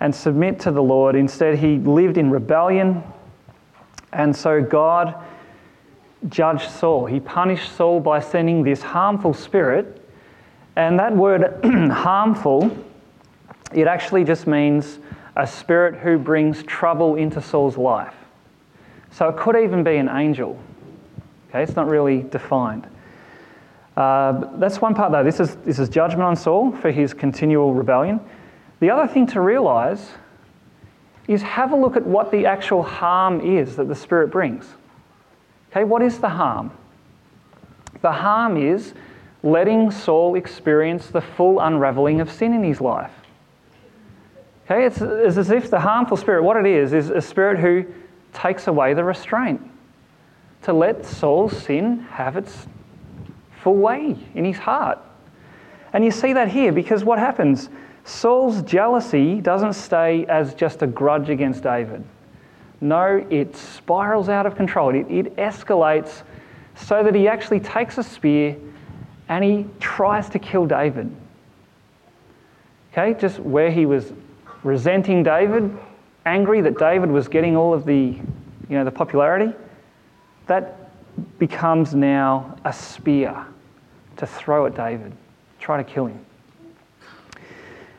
and 0.00 0.14
submit 0.14 0.60
to 0.60 0.70
the 0.70 0.82
Lord. 0.82 1.16
Instead, 1.16 1.58
he 1.58 1.78
lived 1.78 2.18
in 2.18 2.30
rebellion. 2.30 3.02
And 4.12 4.34
so 4.34 4.62
God 4.62 5.14
judged 6.28 6.70
Saul. 6.70 7.06
He 7.06 7.20
punished 7.20 7.72
Saul 7.76 8.00
by 8.00 8.20
sending 8.20 8.62
this 8.62 8.82
harmful 8.82 9.34
spirit. 9.34 10.00
And 10.76 10.98
that 10.98 11.14
word 11.14 11.60
harmful, 11.90 12.76
it 13.74 13.86
actually 13.86 14.24
just 14.24 14.46
means 14.46 14.98
a 15.36 15.46
spirit 15.46 15.96
who 15.96 16.18
brings 16.18 16.62
trouble 16.62 17.16
into 17.16 17.40
Saul's 17.40 17.76
life. 17.76 18.14
So 19.10 19.28
it 19.28 19.36
could 19.36 19.56
even 19.56 19.84
be 19.84 19.96
an 19.96 20.08
angel. 20.08 20.58
Okay, 21.48 21.62
it's 21.62 21.76
not 21.76 21.88
really 21.88 22.22
defined. 22.22 22.86
Uh, 23.96 24.56
that's 24.58 24.80
one 24.80 24.94
part 24.94 25.12
though. 25.12 25.22
This 25.22 25.40
is, 25.40 25.56
this 25.56 25.78
is 25.78 25.88
judgment 25.88 26.22
on 26.22 26.36
Saul 26.36 26.72
for 26.72 26.90
his 26.90 27.14
continual 27.14 27.74
rebellion. 27.74 28.20
The 28.80 28.90
other 28.90 29.06
thing 29.06 29.26
to 29.28 29.40
realize 29.40 30.10
is 31.28 31.42
have 31.42 31.72
a 31.72 31.76
look 31.76 31.96
at 31.96 32.04
what 32.04 32.30
the 32.30 32.46
actual 32.46 32.82
harm 32.82 33.40
is 33.40 33.76
that 33.76 33.88
the 33.88 33.94
Spirit 33.94 34.30
brings. 34.30 34.66
Okay, 35.70 35.84
what 35.84 36.02
is 36.02 36.18
the 36.18 36.28
harm? 36.28 36.70
The 38.02 38.12
harm 38.12 38.56
is 38.56 38.94
letting 39.42 39.90
Saul 39.90 40.34
experience 40.34 41.06
the 41.06 41.20
full 41.20 41.60
unraveling 41.60 42.20
of 42.20 42.30
sin 42.30 42.52
in 42.52 42.62
his 42.62 42.80
life. 42.80 43.12
Okay, 44.64 44.86
it's, 44.86 45.00
it's 45.00 45.36
as 45.36 45.50
if 45.50 45.70
the 45.70 45.80
harmful 45.80 46.16
spirit, 46.16 46.42
what 46.42 46.56
it 46.56 46.66
is, 46.66 46.92
is 46.94 47.10
a 47.10 47.20
spirit 47.20 47.58
who 47.58 47.84
takes 48.32 48.66
away 48.66 48.94
the 48.94 49.04
restraint. 49.04 49.60
To 50.62 50.72
let 50.72 51.04
Saul's 51.04 51.56
sin 51.56 52.00
have 52.10 52.38
its 52.38 52.66
full 53.62 53.76
way 53.76 54.16
in 54.34 54.44
his 54.44 54.56
heart. 54.56 54.98
And 55.92 56.04
you 56.04 56.10
see 56.10 56.32
that 56.32 56.48
here 56.48 56.72
because 56.72 57.04
what 57.04 57.18
happens? 57.18 57.68
Saul's 58.04 58.62
jealousy 58.62 59.40
doesn't 59.40 59.74
stay 59.74 60.24
as 60.26 60.54
just 60.54 60.82
a 60.82 60.86
grudge 60.86 61.28
against 61.28 61.62
David. 61.62 62.02
No, 62.80 63.26
it 63.30 63.56
spirals 63.56 64.28
out 64.28 64.46
of 64.46 64.56
control. 64.56 64.94
It, 64.94 65.06
it 65.10 65.36
escalates 65.36 66.22
so 66.74 67.02
that 67.02 67.14
he 67.14 67.28
actually 67.28 67.60
takes 67.60 67.98
a 67.98 68.02
spear 68.02 68.56
and 69.28 69.44
he 69.44 69.66
tries 69.80 70.28
to 70.30 70.38
kill 70.38 70.66
David. 70.66 71.14
Okay, 72.92 73.18
just 73.18 73.38
where 73.38 73.70
he 73.70 73.86
was 73.86 74.12
resenting 74.64 75.22
David, 75.22 75.76
angry 76.26 76.60
that 76.62 76.78
David 76.78 77.10
was 77.10 77.28
getting 77.28 77.56
all 77.56 77.72
of 77.72 77.84
the, 77.84 77.94
you 77.94 78.22
know, 78.70 78.84
the 78.84 78.90
popularity, 78.90 79.52
that 80.46 80.90
becomes 81.38 81.94
now 81.94 82.56
a 82.64 82.72
spear 82.72 83.46
to 84.16 84.26
throw 84.26 84.66
at 84.66 84.74
David, 84.74 85.12
try 85.60 85.76
to 85.76 85.84
kill 85.84 86.06
him. 86.06 86.24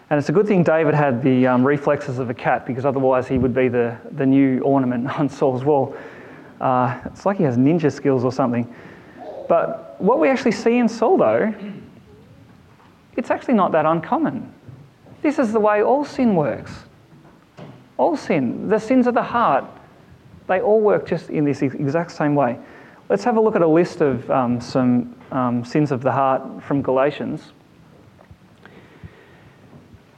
And 0.10 0.20
it's 0.20 0.30
a 0.30 0.32
good 0.32 0.48
thing 0.48 0.64
David 0.64 0.94
had 0.94 1.24
the 1.24 1.48
um, 1.48 1.66
reflexes 1.66 2.20
of 2.20 2.30
a 2.30 2.34
cat 2.34 2.66
because 2.66 2.86
otherwise 2.86 3.28
he 3.28 3.38
would 3.38 3.56
be 3.56 3.68
the, 3.68 3.98
the 4.12 4.26
new 4.26 4.60
ornament 4.60 5.08
on 5.20 5.30
Saul's 5.30 5.64
wall. 5.64 5.96
Uh, 6.62 7.00
it's 7.06 7.26
like 7.26 7.38
he 7.38 7.44
has 7.44 7.58
ninja 7.58 7.92
skills 7.92 8.24
or 8.24 8.32
something. 8.32 8.74
But 9.48 10.00
what 10.00 10.20
we 10.20 10.30
actually 10.30 10.52
see 10.52 10.78
in 10.78 10.88
Saul, 10.88 11.18
though, 11.18 11.54
it's 13.16 13.30
actually 13.32 13.56
not 13.56 13.72
that 13.72 13.86
uncommon. 13.86 14.55
This 15.26 15.40
is 15.40 15.52
the 15.52 15.60
way 15.60 15.82
all 15.82 16.06
sin 16.06 16.36
works. 16.36 16.72
All 17.98 18.16
sin, 18.16 18.70
the 18.70 18.78
sins 18.78 19.08
of 19.08 19.16
the 19.16 19.24
heart, 19.24 19.66
they 20.46 20.62
all 20.62 20.80
work 20.80 21.08
just 21.08 21.32
in 21.32 21.46
this 21.46 21.64
exact 21.64 22.12
same 22.12 22.36
way. 22.36 22.60
Let's 23.10 23.24
have 23.24 23.36
a 23.36 23.42
look 23.42 23.56
at 23.56 23.64
a 23.64 23.68
list 23.68 24.02
of 24.02 24.30
um, 24.30 24.62
some 24.62 25.16
um, 25.32 25.66
sins 25.66 25.92
of 25.92 26.04
the 26.04 26.12
heart 26.12 26.62
from 26.62 26.84
Galatians. 26.84 27.54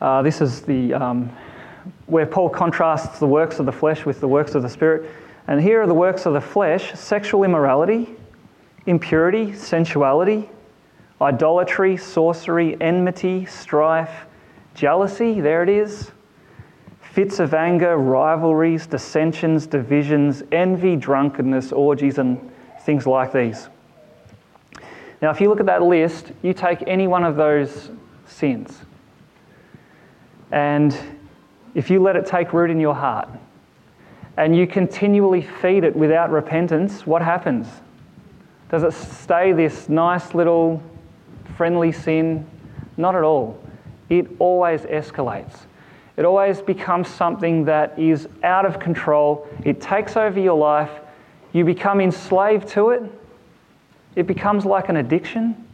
Uh, 0.02 0.24
this 0.24 0.42
is 0.42 0.64
the 0.64 0.94
um, 0.94 1.32
where 2.08 2.26
Paul 2.26 2.50
contrasts 2.50 3.18
the 3.18 3.28
works 3.28 3.60
of 3.60 3.66
the 3.66 3.72
flesh 3.72 4.06
with 4.06 4.20
the 4.20 4.28
works 4.28 4.56
of 4.56 4.62
the 4.62 4.70
Spirit. 4.70 5.10
And 5.48 5.62
here 5.62 5.82
are 5.82 5.88
the 5.88 5.94
works 5.94 6.26
of 6.26 6.34
the 6.34 6.42
flesh 6.42 6.94
sexual 7.00 7.46
immorality, 7.46 8.10
impurity, 8.88 9.54
sensuality, 9.54 10.50
idolatry, 11.22 11.96
sorcery, 11.96 12.76
enmity, 12.82 13.46
strife, 13.46 14.28
jealousy, 14.78 15.42
there 15.42 15.64
it 15.64 15.70
is, 15.70 16.12
fits 17.02 17.40
of 17.40 17.56
anger, 17.56 17.98
rivalries, 17.98 18.86
dissensions, 18.86 19.66
divisions, 19.66 20.44
envy, 20.52 20.96
drunkenness, 20.96 21.72
orgies, 21.72 22.20
and 22.20 22.40
things 22.82 23.08
like 23.08 23.34
these. 23.34 23.70
Now, 25.20 25.32
if 25.32 25.42
you 25.42 25.50
look 25.50 25.60
at 25.60 25.66
that 25.66 25.82
list, 25.82 26.32
you 26.44 26.54
take 26.54 26.84
any 26.86 27.08
one 27.08 27.24
of 27.24 27.36
those 27.36 27.90
sins, 28.28 28.82
and 30.52 30.96
if 31.74 31.90
you 31.90 32.00
let 32.00 32.16
it 32.16 32.28
take 32.28 32.54
root 32.54 32.70
in 32.70 32.80
your 32.80 32.96
heart, 32.96 33.28
and 34.38 34.56
you 34.56 34.68
continually 34.68 35.42
feed 35.42 35.84
it 35.84 35.96
without 35.96 36.30
repentance, 36.30 37.08
what 37.08 37.24
happens? 37.24 37.68
Does 38.70 38.84
it 38.84 38.94
stay 38.94 39.54
this 39.54 39.90
nice 39.90 40.36
little 40.36 40.84
friendly 41.56 41.92
sin? 41.92 42.46
Not 42.96 43.16
at 43.16 43.24
all. 43.24 43.60
It 44.10 44.28
always 44.40 44.82
escalates. 44.82 45.66
It 46.18 46.26
always 46.26 46.62
becomes 46.62 47.08
something 47.08 47.66
that 47.66 47.98
is 48.00 48.28
out 48.44 48.66
of 48.66 48.80
control. 48.80 49.48
It 49.64 49.80
takes 49.80 50.18
over 50.18 50.40
your 50.40 50.58
life. 50.58 50.90
You 51.54 51.64
become 51.64 52.02
enslaved 52.02 52.68
to 52.70 52.90
it. 52.90 53.04
It 54.16 54.26
becomes 54.26 54.66
like 54.66 54.90
an 54.90 54.98
addiction. 54.98 55.68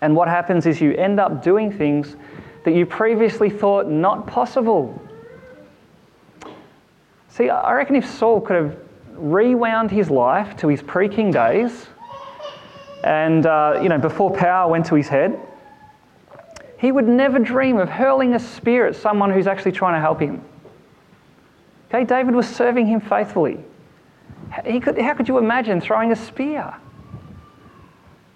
And 0.00 0.16
what 0.16 0.28
happens 0.28 0.66
is 0.66 0.80
you 0.80 0.92
end 0.94 1.20
up 1.20 1.42
doing 1.42 1.70
things 1.70 2.16
that 2.64 2.74
you 2.74 2.84
previously 2.84 3.48
thought 3.48 3.88
not 3.88 4.26
possible. 4.26 5.00
See, 7.28 7.48
I 7.48 7.72
reckon 7.74 7.94
if 7.96 8.08
Saul 8.08 8.40
could 8.40 8.56
have 8.56 8.76
rewound 9.14 9.90
his 9.90 10.10
life 10.10 10.56
to 10.56 10.68
his 10.68 10.82
pre 10.82 11.08
king 11.08 11.30
days, 11.30 11.86
and 13.04 13.46
uh, 13.46 13.78
you 13.82 13.88
know, 13.88 13.98
before 13.98 14.30
power 14.32 14.68
went 14.70 14.86
to 14.86 14.94
his 14.94 15.08
head, 15.08 15.38
he 16.80 16.92
would 16.92 17.06
never 17.06 17.38
dream 17.38 17.76
of 17.76 17.90
hurling 17.90 18.34
a 18.34 18.38
spear 18.38 18.86
at 18.86 18.96
someone 18.96 19.30
who's 19.30 19.46
actually 19.46 19.72
trying 19.72 19.94
to 19.94 20.00
help 20.00 20.18
him. 20.18 20.42
Okay, 21.88 22.04
David 22.04 22.34
was 22.34 22.48
serving 22.48 22.86
him 22.86 23.00
faithfully. 23.00 23.58
He 24.64 24.80
could, 24.80 24.98
how 24.98 25.12
could 25.12 25.28
you 25.28 25.36
imagine 25.36 25.80
throwing 25.80 26.10
a 26.10 26.16
spear? 26.16 26.74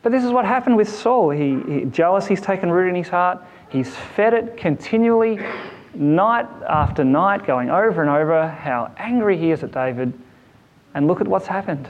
But 0.02 0.12
this 0.12 0.22
is 0.22 0.30
what 0.30 0.44
happened 0.44 0.76
with 0.76 0.90
Saul. 0.90 1.30
He, 1.30 1.58
he, 1.66 1.84
jealousy's 1.86 2.42
taken 2.42 2.70
root 2.70 2.90
in 2.90 2.94
his 2.94 3.08
heart. 3.08 3.42
He's 3.70 3.96
fed 3.96 4.34
it 4.34 4.58
continually, 4.58 5.40
night 5.94 6.46
after 6.68 7.02
night, 7.02 7.46
going 7.46 7.70
over 7.70 8.02
and 8.02 8.10
over 8.10 8.46
how 8.48 8.92
angry 8.98 9.38
he 9.38 9.52
is 9.52 9.62
at 9.62 9.72
David. 9.72 10.12
And 10.92 11.06
look 11.06 11.22
at 11.22 11.26
what's 11.26 11.46
happened. 11.46 11.88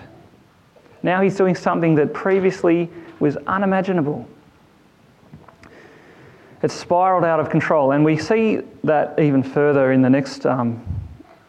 Now 1.02 1.20
he's 1.20 1.37
doing 1.37 1.56
something 1.56 1.96
that 1.96 2.14
previously 2.14 2.88
was 3.18 3.37
unimaginable 3.49 4.28
it's 6.64 6.73
spiraled 6.73 7.25
out 7.25 7.40
of 7.40 7.50
control. 7.50 7.92
And 7.92 8.02
we 8.02 8.16
see 8.16 8.61
that 8.85 9.21
even 9.21 9.42
further 9.42 9.92
in 9.92 10.00
the 10.00 10.09
next 10.09 10.47
um, 10.47 10.83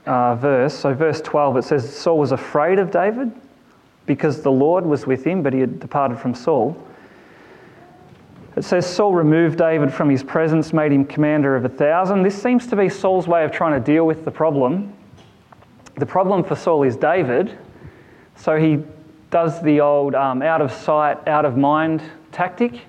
uh, 0.06 0.36
verse. 0.36 0.78
So, 0.78 0.94
verse 0.94 1.22
12, 1.22 1.56
it 1.56 1.64
says 1.64 1.98
Saul 1.98 2.20
was 2.20 2.34
afraid 2.34 2.80
of 2.80 2.92
David 2.92 3.32
because 4.06 4.42
the 4.42 4.52
Lord 4.52 4.86
was 4.86 5.08
with 5.08 5.24
him, 5.26 5.42
but 5.42 5.54
he 5.54 5.62
had 5.62 5.80
departed 5.80 6.20
from 6.20 6.36
Saul. 6.36 6.76
It 8.58 8.66
says 8.66 8.86
Saul 8.86 9.14
removed 9.14 9.58
David 9.58 9.94
from 9.94 10.10
his 10.10 10.22
presence, 10.22 10.74
made 10.74 10.92
him 10.92 11.06
commander 11.06 11.56
of 11.56 11.64
a 11.64 11.70
thousand. 11.70 12.24
This 12.24 12.40
seems 12.40 12.68
to 12.68 12.76
be 12.76 12.90
Saul's 12.90 13.26
way 13.26 13.46
of 13.46 13.54
trying 13.54 13.82
to 13.82 13.86
deal 13.86 14.06
with 14.06 14.26
the 14.26 14.32
problem. 14.32 14.94
The 15.96 16.06
problem 16.06 16.44
for 16.44 16.58
Saul 16.58 16.84
is 16.84 16.98
David, 16.98 17.58
so 18.36 18.58
he 18.58 18.84
does 19.32 19.62
the 19.62 19.80
old 19.80 20.14
um, 20.14 20.42
out 20.42 20.60
of 20.62 20.74
sight, 20.74 21.26
out 21.26 21.46
of 21.46 21.56
mind 21.56 22.02
tactic 22.34 22.82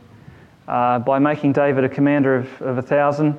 uh, 0.68 0.98
by 1.00 1.18
making 1.18 1.52
David 1.52 1.84
a 1.84 1.88
commander 1.88 2.36
of, 2.36 2.62
of 2.62 2.78
a 2.78 2.82
thousand. 2.82 3.38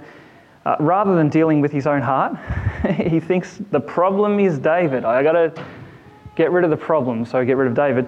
Uh, 0.66 0.76
rather 0.80 1.16
than 1.16 1.30
dealing 1.30 1.62
with 1.62 1.72
his 1.72 1.88
own 1.88 2.02
heart, 2.02 2.38
he 2.96 3.20
thinks 3.20 3.60
the 3.72 3.80
problem 3.80 4.40
is 4.40 4.60
David. 4.60 5.06
I 5.06 5.24
got 5.24 5.34
to 5.34 5.66
get 6.36 6.52
rid 6.52 6.64
of 6.64 6.70
the 6.70 6.78
problem, 6.78 7.26
so 7.26 7.44
get 7.46 7.58
rid 7.58 7.68
of 7.68 7.74
David. 7.74 8.08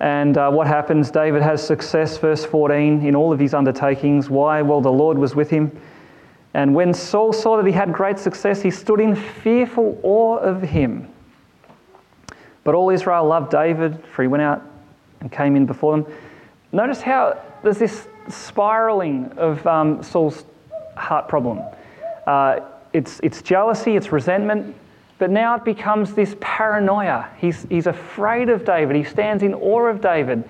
And 0.00 0.36
uh, 0.36 0.50
what 0.50 0.66
happens? 0.66 1.10
David 1.10 1.42
has 1.42 1.64
success, 1.64 2.18
verse 2.18 2.44
14, 2.44 3.06
in 3.06 3.14
all 3.14 3.32
of 3.32 3.38
his 3.38 3.54
undertakings. 3.54 4.28
Why? 4.28 4.60
Well, 4.62 4.80
the 4.80 4.92
Lord 4.92 5.16
was 5.16 5.34
with 5.34 5.50
him. 5.50 5.70
And 6.54 6.74
when 6.74 6.94
Saul 6.94 7.32
saw 7.32 7.56
that 7.56 7.66
he 7.66 7.72
had 7.72 7.92
great 7.92 8.18
success, 8.18 8.62
he 8.62 8.70
stood 8.70 9.00
in 9.00 9.14
fearful 9.14 9.98
awe 10.02 10.36
of 10.38 10.62
him. 10.62 11.08
But 12.64 12.74
all 12.74 12.90
Israel 12.90 13.26
loved 13.26 13.50
David, 13.50 14.02
for 14.12 14.22
he 14.22 14.28
went 14.28 14.42
out 14.42 14.62
and 15.20 15.30
came 15.30 15.56
in 15.56 15.66
before 15.66 15.96
them. 15.96 16.12
Notice 16.72 17.00
how 17.00 17.40
there's 17.64 17.78
this 17.78 18.06
spiraling 18.28 19.32
of 19.36 19.66
um, 19.66 20.02
Saul's 20.02 20.44
heart 20.96 21.28
problem. 21.28 21.60
Uh, 22.26 22.60
it's, 22.92 23.20
it's 23.22 23.42
jealousy, 23.42 23.96
it's 23.96 24.12
resentment, 24.12 24.76
but 25.18 25.30
now 25.30 25.56
it 25.56 25.64
becomes 25.64 26.14
this 26.14 26.36
paranoia. 26.40 27.28
He's, 27.38 27.66
he's 27.68 27.86
afraid 27.86 28.48
of 28.48 28.64
David, 28.64 28.96
he 28.96 29.04
stands 29.04 29.42
in 29.42 29.54
awe 29.54 29.86
of 29.86 30.00
David. 30.00 30.44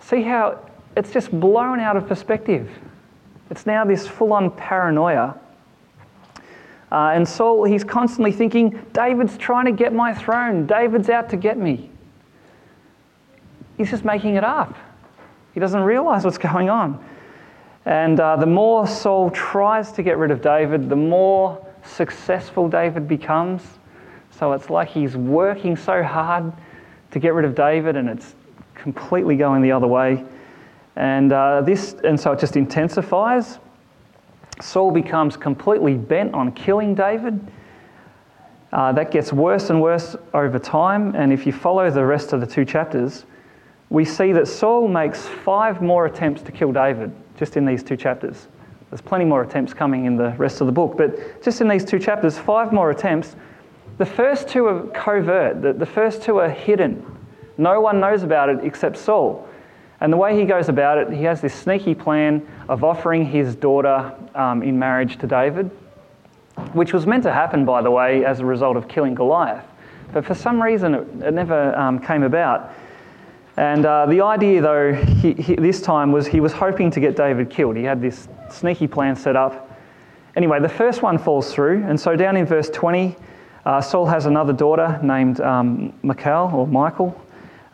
See 0.00 0.22
how 0.22 0.60
it's 0.96 1.12
just 1.12 1.30
blown 1.32 1.80
out 1.80 1.96
of 1.96 2.06
perspective. 2.06 2.70
It's 3.50 3.66
now 3.66 3.84
this 3.84 4.06
full 4.06 4.32
on 4.32 4.50
paranoia. 4.50 5.38
Uh, 6.90 7.10
and 7.14 7.28
Saul, 7.28 7.64
he's 7.64 7.82
constantly 7.82 8.32
thinking, 8.32 8.80
David's 8.92 9.36
trying 9.36 9.66
to 9.66 9.72
get 9.72 9.92
my 9.92 10.14
throne. 10.14 10.66
David's 10.66 11.08
out 11.08 11.28
to 11.30 11.36
get 11.36 11.58
me. 11.58 11.90
He's 13.76 13.90
just 13.90 14.04
making 14.04 14.36
it 14.36 14.44
up. 14.44 14.74
He 15.56 15.60
doesn't 15.60 15.84
realize 15.84 16.22
what's 16.22 16.36
going 16.36 16.68
on. 16.68 17.02
And 17.86 18.20
uh, 18.20 18.36
the 18.36 18.44
more 18.44 18.86
Saul 18.86 19.30
tries 19.30 19.90
to 19.92 20.02
get 20.02 20.18
rid 20.18 20.30
of 20.30 20.42
David, 20.42 20.90
the 20.90 20.96
more 20.96 21.66
successful 21.82 22.68
David 22.68 23.08
becomes. 23.08 23.62
So 24.32 24.52
it's 24.52 24.68
like 24.68 24.88
he's 24.88 25.16
working 25.16 25.74
so 25.74 26.02
hard 26.02 26.52
to 27.10 27.18
get 27.18 27.32
rid 27.32 27.46
of 27.46 27.54
David, 27.54 27.96
and 27.96 28.06
it's 28.06 28.34
completely 28.74 29.34
going 29.34 29.62
the 29.62 29.72
other 29.72 29.86
way. 29.86 30.26
And 30.94 31.32
uh, 31.32 31.62
this, 31.62 31.94
and 32.04 32.20
so 32.20 32.32
it 32.32 32.38
just 32.38 32.58
intensifies. 32.58 33.58
Saul 34.60 34.90
becomes 34.90 35.38
completely 35.38 35.94
bent 35.94 36.34
on 36.34 36.52
killing 36.52 36.94
David. 36.94 37.40
Uh, 38.74 38.92
that 38.92 39.10
gets 39.10 39.32
worse 39.32 39.70
and 39.70 39.80
worse 39.80 40.16
over 40.34 40.58
time. 40.58 41.14
And 41.14 41.32
if 41.32 41.46
you 41.46 41.52
follow 41.54 41.90
the 41.90 42.04
rest 42.04 42.34
of 42.34 42.42
the 42.42 42.46
two 42.46 42.66
chapters, 42.66 43.24
we 43.90 44.04
see 44.04 44.32
that 44.32 44.48
Saul 44.48 44.88
makes 44.88 45.26
five 45.26 45.80
more 45.80 46.06
attempts 46.06 46.42
to 46.42 46.52
kill 46.52 46.72
David 46.72 47.12
just 47.38 47.56
in 47.56 47.64
these 47.64 47.82
two 47.82 47.96
chapters. 47.96 48.48
There's 48.90 49.00
plenty 49.00 49.24
more 49.24 49.42
attempts 49.42 49.74
coming 49.74 50.04
in 50.04 50.16
the 50.16 50.30
rest 50.38 50.60
of 50.60 50.66
the 50.66 50.72
book, 50.72 50.96
but 50.96 51.42
just 51.42 51.60
in 51.60 51.68
these 51.68 51.84
two 51.84 51.98
chapters, 51.98 52.38
five 52.38 52.72
more 52.72 52.90
attempts. 52.90 53.36
The 53.98 54.06
first 54.06 54.48
two 54.48 54.66
are 54.66 54.86
covert, 54.88 55.62
the, 55.62 55.72
the 55.72 55.86
first 55.86 56.22
two 56.22 56.38
are 56.38 56.50
hidden. 56.50 57.04
No 57.58 57.80
one 57.80 58.00
knows 58.00 58.22
about 58.22 58.48
it 58.48 58.58
except 58.62 58.96
Saul. 58.96 59.48
And 60.00 60.12
the 60.12 60.16
way 60.16 60.38
he 60.38 60.44
goes 60.44 60.68
about 60.68 60.98
it, 60.98 61.10
he 61.10 61.24
has 61.24 61.40
this 61.40 61.54
sneaky 61.54 61.94
plan 61.94 62.46
of 62.68 62.84
offering 62.84 63.24
his 63.24 63.56
daughter 63.56 64.14
um, 64.34 64.62
in 64.62 64.78
marriage 64.78 65.16
to 65.18 65.26
David, 65.26 65.70
which 66.74 66.92
was 66.92 67.06
meant 67.06 67.22
to 67.22 67.32
happen, 67.32 67.64
by 67.64 67.80
the 67.80 67.90
way, 67.90 68.24
as 68.24 68.40
a 68.40 68.44
result 68.44 68.76
of 68.76 68.88
killing 68.88 69.14
Goliath. 69.14 69.64
But 70.12 70.24
for 70.24 70.34
some 70.34 70.62
reason, 70.62 70.94
it, 70.94 71.08
it 71.22 71.34
never 71.34 71.74
um, 71.76 71.98
came 71.98 72.22
about. 72.22 72.72
And 73.56 73.86
uh, 73.86 74.06
the 74.06 74.20
idea, 74.20 74.60
though, 74.60 74.92
he, 74.92 75.32
he, 75.32 75.54
this 75.54 75.80
time 75.80 76.12
was 76.12 76.26
he 76.26 76.40
was 76.40 76.52
hoping 76.52 76.90
to 76.90 77.00
get 77.00 77.16
David 77.16 77.48
killed. 77.48 77.76
He 77.76 77.84
had 77.84 78.02
this 78.02 78.28
sneaky 78.50 78.86
plan 78.86 79.16
set 79.16 79.34
up. 79.34 79.70
Anyway, 80.36 80.60
the 80.60 80.68
first 80.68 81.02
one 81.02 81.16
falls 81.16 81.52
through. 81.52 81.82
And 81.84 81.98
so, 81.98 82.14
down 82.16 82.36
in 82.36 82.44
verse 82.44 82.68
20, 82.68 83.16
uh, 83.64 83.80
Saul 83.80 84.04
has 84.06 84.26
another 84.26 84.52
daughter 84.52 85.00
named 85.02 85.40
um, 85.40 85.94
Michal 86.02 86.50
or 86.54 86.66
Michael. 86.66 87.18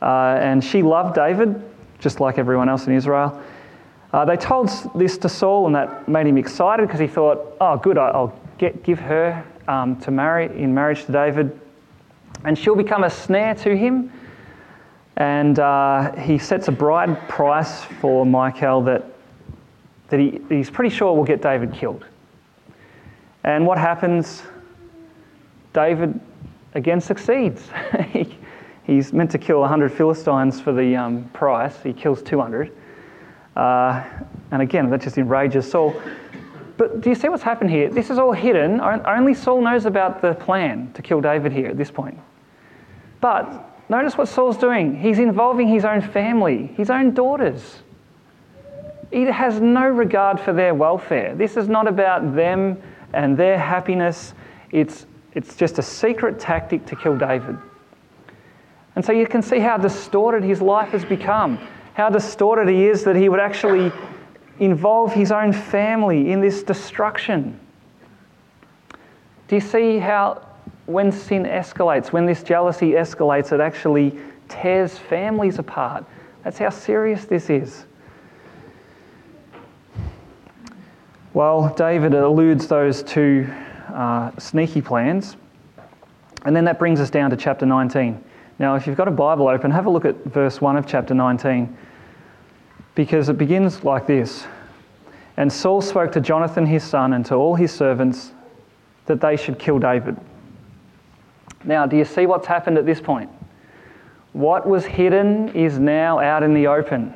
Uh, 0.00 0.38
and 0.40 0.62
she 0.62 0.82
loved 0.82 1.16
David, 1.16 1.60
just 1.98 2.20
like 2.20 2.38
everyone 2.38 2.68
else 2.68 2.86
in 2.86 2.94
Israel. 2.94 3.42
Uh, 4.12 4.24
they 4.24 4.36
told 4.36 4.70
this 4.94 5.18
to 5.18 5.28
Saul, 5.28 5.66
and 5.66 5.74
that 5.74 6.08
made 6.08 6.26
him 6.26 6.38
excited 6.38 6.86
because 6.86 7.00
he 7.00 7.08
thought, 7.08 7.56
oh, 7.60 7.76
good, 7.76 7.98
I'll 7.98 8.38
get, 8.58 8.84
give 8.84 9.00
her 9.00 9.44
um, 9.66 10.00
to 10.02 10.10
marry 10.12 10.46
in 10.46 10.72
marriage 10.72 11.04
to 11.06 11.12
David. 11.12 11.58
And 12.44 12.56
she'll 12.56 12.76
become 12.76 13.04
a 13.04 13.10
snare 13.10 13.54
to 13.56 13.76
him 13.76 14.12
and 15.22 15.60
uh, 15.60 16.16
he 16.16 16.36
sets 16.36 16.66
a 16.66 16.72
bride 16.72 17.28
price 17.28 17.84
for 18.00 18.26
Michael 18.26 18.82
that, 18.82 19.04
that 20.08 20.18
he, 20.18 20.40
he's 20.48 20.68
pretty 20.68 20.92
sure 20.92 21.14
will 21.14 21.22
get 21.22 21.40
David 21.40 21.72
killed. 21.72 22.04
And 23.44 23.64
what 23.64 23.78
happens? 23.78 24.42
David 25.74 26.18
again 26.74 27.00
succeeds. 27.00 27.68
he, 28.08 28.36
he's 28.82 29.12
meant 29.12 29.30
to 29.30 29.38
kill 29.38 29.60
100 29.60 29.92
Philistines 29.92 30.60
for 30.60 30.72
the 30.72 30.96
um, 30.96 31.30
price, 31.32 31.80
he 31.84 31.92
kills 31.92 32.20
200. 32.22 32.76
Uh, 33.54 34.02
and 34.50 34.60
again, 34.60 34.90
that 34.90 35.02
just 35.02 35.18
enrages 35.18 35.70
Saul. 35.70 35.94
But 36.76 37.00
do 37.00 37.10
you 37.10 37.14
see 37.14 37.28
what's 37.28 37.44
happened 37.44 37.70
here? 37.70 37.88
This 37.88 38.10
is 38.10 38.18
all 38.18 38.32
hidden. 38.32 38.80
Only 38.80 39.34
Saul 39.34 39.62
knows 39.62 39.86
about 39.86 40.20
the 40.20 40.34
plan 40.34 40.92
to 40.94 41.02
kill 41.02 41.20
David 41.20 41.52
here 41.52 41.68
at 41.68 41.76
this 41.76 41.92
point. 41.92 42.18
But 43.20 43.71
notice 43.92 44.16
what 44.16 44.26
Saul's 44.26 44.56
doing. 44.56 44.98
He's 44.98 45.18
involving 45.18 45.68
his 45.68 45.84
own 45.84 46.00
family, 46.00 46.68
his 46.76 46.90
own 46.90 47.12
daughters. 47.12 47.82
He 49.12 49.24
has 49.24 49.60
no 49.60 49.86
regard 49.86 50.40
for 50.40 50.54
their 50.54 50.74
welfare. 50.74 51.34
This 51.36 51.58
is 51.58 51.68
not 51.68 51.86
about 51.86 52.34
them 52.34 52.82
and 53.12 53.36
their 53.36 53.58
happiness. 53.58 54.32
It's, 54.70 55.06
it's 55.34 55.54
just 55.54 55.78
a 55.78 55.82
secret 55.82 56.40
tactic 56.40 56.86
to 56.86 56.96
kill 56.96 57.18
David. 57.18 57.58
And 58.96 59.04
so 59.04 59.12
you 59.12 59.26
can 59.26 59.42
see 59.42 59.58
how 59.58 59.76
distorted 59.76 60.42
his 60.42 60.62
life 60.62 60.88
has 60.90 61.04
become, 61.04 61.58
how 61.92 62.08
distorted 62.08 62.68
he 62.68 62.86
is 62.86 63.04
that 63.04 63.14
he 63.14 63.28
would 63.28 63.40
actually 63.40 63.92
involve 64.58 65.12
his 65.12 65.30
own 65.30 65.52
family 65.52 66.30
in 66.30 66.40
this 66.40 66.62
destruction. 66.62 67.60
Do 69.48 69.56
you 69.56 69.60
see 69.60 69.98
how 69.98 70.46
when 70.86 71.12
sin 71.12 71.44
escalates, 71.44 72.12
when 72.12 72.26
this 72.26 72.42
jealousy 72.42 72.92
escalates, 72.92 73.52
it 73.52 73.60
actually 73.60 74.18
tears 74.48 74.98
families 74.98 75.58
apart? 75.58 76.04
That's 76.44 76.58
how 76.58 76.70
serious 76.70 77.24
this 77.24 77.50
is. 77.50 77.84
Well, 81.34 81.72
David 81.76 82.12
eludes 82.12 82.66
those 82.66 83.02
two 83.02 83.48
uh, 83.92 84.32
sneaky 84.38 84.82
plans. 84.82 85.36
And 86.44 86.54
then 86.54 86.64
that 86.64 86.78
brings 86.78 87.00
us 87.00 87.10
down 87.10 87.30
to 87.30 87.36
chapter 87.36 87.64
19. 87.64 88.22
Now, 88.58 88.74
if 88.74 88.86
you've 88.86 88.96
got 88.96 89.08
a 89.08 89.12
Bible 89.12 89.48
open, 89.48 89.70
have 89.70 89.86
a 89.86 89.90
look 89.90 90.04
at 90.04 90.16
verse 90.24 90.60
1 90.60 90.76
of 90.76 90.86
chapter 90.86 91.14
19, 91.14 91.74
because 92.94 93.28
it 93.28 93.38
begins 93.38 93.84
like 93.84 94.06
this 94.06 94.44
And 95.36 95.52
Saul 95.52 95.80
spoke 95.80 96.12
to 96.12 96.20
Jonathan 96.20 96.66
his 96.66 96.84
son 96.84 97.12
and 97.14 97.24
to 97.26 97.34
all 97.34 97.54
his 97.54 97.72
servants 97.72 98.32
that 99.06 99.20
they 99.20 99.36
should 99.36 99.58
kill 99.58 99.78
David. 99.78 100.16
Now, 101.64 101.86
do 101.86 101.96
you 101.96 102.04
see 102.04 102.26
what's 102.26 102.46
happened 102.46 102.78
at 102.78 102.86
this 102.86 103.00
point? 103.00 103.30
What 104.32 104.66
was 104.66 104.84
hidden 104.84 105.50
is 105.50 105.78
now 105.78 106.18
out 106.18 106.42
in 106.42 106.54
the 106.54 106.66
open. 106.66 107.14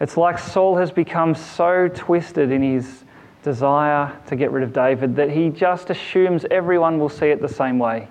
It's 0.00 0.16
like 0.16 0.38
Saul 0.38 0.76
has 0.76 0.90
become 0.90 1.34
so 1.34 1.88
twisted 1.88 2.50
in 2.50 2.62
his 2.62 3.04
desire 3.42 4.12
to 4.26 4.36
get 4.36 4.50
rid 4.50 4.64
of 4.64 4.72
David 4.72 5.14
that 5.16 5.30
he 5.30 5.50
just 5.50 5.90
assumes 5.90 6.44
everyone 6.50 6.98
will 6.98 7.08
see 7.10 7.26
it 7.26 7.40
the 7.40 7.48
same 7.48 7.78
way. 7.78 8.08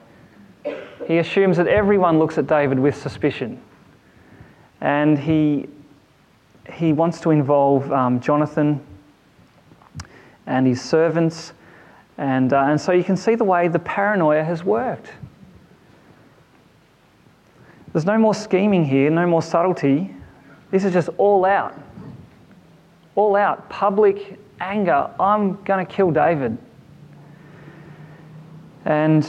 He 1.07 1.17
assumes 1.17 1.57
that 1.57 1.67
everyone 1.67 2.19
looks 2.19 2.37
at 2.37 2.47
David 2.47 2.79
with 2.79 2.95
suspicion. 2.95 3.59
And 4.79 5.17
he, 5.17 5.67
he 6.71 6.93
wants 6.93 7.19
to 7.21 7.31
involve 7.31 7.91
um, 7.91 8.19
Jonathan 8.21 8.79
and 10.45 10.67
his 10.67 10.81
servants. 10.81 11.53
And, 12.17 12.53
uh, 12.53 12.65
and 12.67 12.79
so 12.79 12.91
you 12.91 13.03
can 13.03 13.17
see 13.17 13.35
the 13.35 13.43
way 13.43 13.67
the 13.67 13.79
paranoia 13.79 14.43
has 14.43 14.63
worked. 14.63 15.11
There's 17.93 18.05
no 18.05 18.17
more 18.17 18.33
scheming 18.33 18.83
here, 18.83 19.09
no 19.11 19.27
more 19.27 19.41
subtlety. 19.41 20.13
This 20.71 20.83
is 20.83 20.91
just 20.91 21.09
all 21.17 21.45
out. 21.45 21.79
All 23.15 23.35
out, 23.35 23.69
public 23.69 24.39
anger, 24.59 25.09
I'm 25.19 25.61
going 25.63 25.85
to 25.85 25.91
kill 25.91 26.09
David. 26.09 26.57
And 28.85 29.23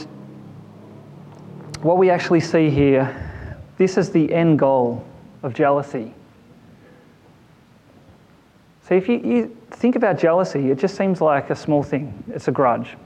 what 1.81 1.97
we 1.97 2.09
actually 2.09 2.39
see 2.39 2.71
here, 2.71 3.61
this 3.77 3.97
is 3.97 4.09
the 4.09 4.33
end 4.33 4.57
goal 4.57 5.05
of 5.43 5.53
jealousy. 5.53 6.13
See, 8.87 8.95
if 8.95 9.07
you, 9.07 9.17
you 9.17 9.57
think 9.71 9.95
about 9.95 10.17
jealousy, 10.17 10.71
it 10.71 10.79
just 10.79 10.95
seems 10.95 11.21
like 11.21 11.51
a 11.51 11.55
small 11.55 11.83
thing. 11.83 12.23
It's 12.33 12.47
a 12.47 12.51
grudge, 12.51 12.97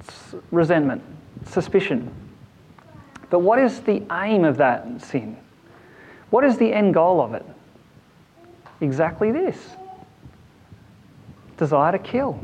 it's 0.00 0.34
resentment, 0.50 1.02
suspicion. 1.46 2.10
But 3.30 3.40
what 3.40 3.58
is 3.58 3.80
the 3.80 4.02
aim 4.10 4.44
of 4.44 4.56
that 4.58 5.02
sin? 5.02 5.36
What 6.30 6.44
is 6.44 6.56
the 6.58 6.72
end 6.72 6.94
goal 6.94 7.20
of 7.20 7.34
it? 7.34 7.44
Exactly 8.80 9.32
this 9.32 9.70
desire 11.56 11.92
to 11.92 11.98
kill. 11.98 12.38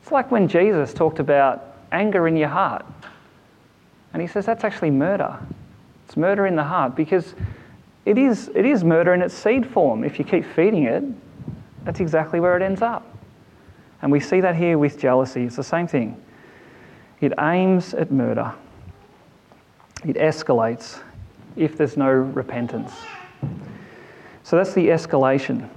It's 0.00 0.12
like 0.12 0.30
when 0.30 0.48
Jesus 0.48 0.94
talked 0.94 1.18
about 1.18 1.74
anger 1.92 2.26
in 2.28 2.36
your 2.36 2.48
heart. 2.48 2.86
And 4.12 4.22
he 4.22 4.28
says 4.28 4.46
that's 4.46 4.64
actually 4.64 4.92
murder. 4.92 5.38
It's 6.06 6.16
murder 6.16 6.46
in 6.46 6.56
the 6.56 6.64
heart 6.64 6.94
because 6.94 7.34
it 8.04 8.16
is, 8.16 8.50
it 8.54 8.64
is 8.64 8.84
murder 8.84 9.14
in 9.14 9.22
its 9.22 9.34
seed 9.34 9.66
form. 9.66 10.04
If 10.04 10.18
you 10.18 10.24
keep 10.24 10.44
feeding 10.44 10.84
it, 10.84 11.02
that's 11.84 12.00
exactly 12.00 12.38
where 12.38 12.56
it 12.56 12.62
ends 12.62 12.82
up. 12.82 13.04
And 14.02 14.12
we 14.12 14.20
see 14.20 14.40
that 14.40 14.54
here 14.54 14.78
with 14.78 14.98
jealousy. 14.98 15.44
It's 15.44 15.56
the 15.56 15.64
same 15.64 15.86
thing. 15.86 16.22
It 17.20 17.32
aims 17.40 17.94
at 17.94 18.12
murder, 18.12 18.52
it 20.04 20.16
escalates 20.16 21.00
if 21.56 21.76
there's 21.76 21.96
no 21.96 22.10
repentance. 22.10 22.92
So 24.42 24.56
that's 24.56 24.74
the 24.74 24.88
escalation. 24.88 25.68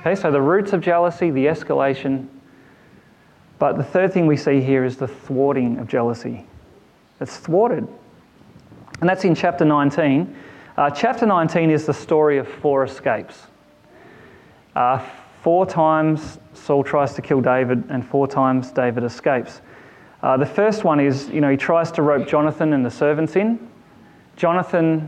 Okay, 0.00 0.14
so 0.14 0.30
the 0.30 0.40
roots 0.40 0.72
of 0.72 0.80
jealousy, 0.80 1.30
the 1.30 1.46
escalation. 1.46 2.28
But 3.58 3.78
the 3.78 3.84
third 3.84 4.12
thing 4.12 4.26
we 4.26 4.36
see 4.36 4.60
here 4.60 4.84
is 4.84 4.96
the 4.96 5.08
thwarting 5.08 5.78
of 5.78 5.88
jealousy. 5.88 6.44
It's 7.20 7.38
thwarted. 7.38 7.88
And 9.00 9.08
that's 9.08 9.24
in 9.24 9.34
chapter 9.34 9.64
19. 9.64 10.36
Uh, 10.76 10.90
chapter 10.90 11.24
19 11.24 11.70
is 11.70 11.86
the 11.86 11.94
story 11.94 12.36
of 12.38 12.48
four 12.48 12.84
escapes. 12.84 13.46
Uh, 14.74 14.98
four 15.40 15.64
times 15.64 16.38
Saul 16.52 16.82
tries 16.82 17.14
to 17.14 17.22
kill 17.22 17.40
David, 17.40 17.84
and 17.88 18.06
four 18.06 18.26
times 18.26 18.72
David 18.72 19.04
escapes. 19.04 19.60
Uh, 20.24 20.38
the 20.38 20.46
first 20.46 20.84
one 20.84 21.00
is, 21.00 21.28
you 21.28 21.42
know, 21.42 21.50
he 21.50 21.56
tries 21.56 21.92
to 21.92 22.00
rope 22.00 22.26
Jonathan 22.26 22.72
and 22.72 22.82
the 22.82 22.90
servants 22.90 23.36
in. 23.36 23.58
Jonathan 24.36 25.06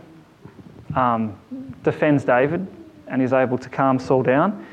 um, 0.94 1.34
defends 1.82 2.22
David 2.22 2.66
and 3.08 3.22
is 3.22 3.32
able 3.32 3.56
to 3.56 3.70
calm 3.70 3.98
Saul 3.98 4.22
down. 4.22 4.66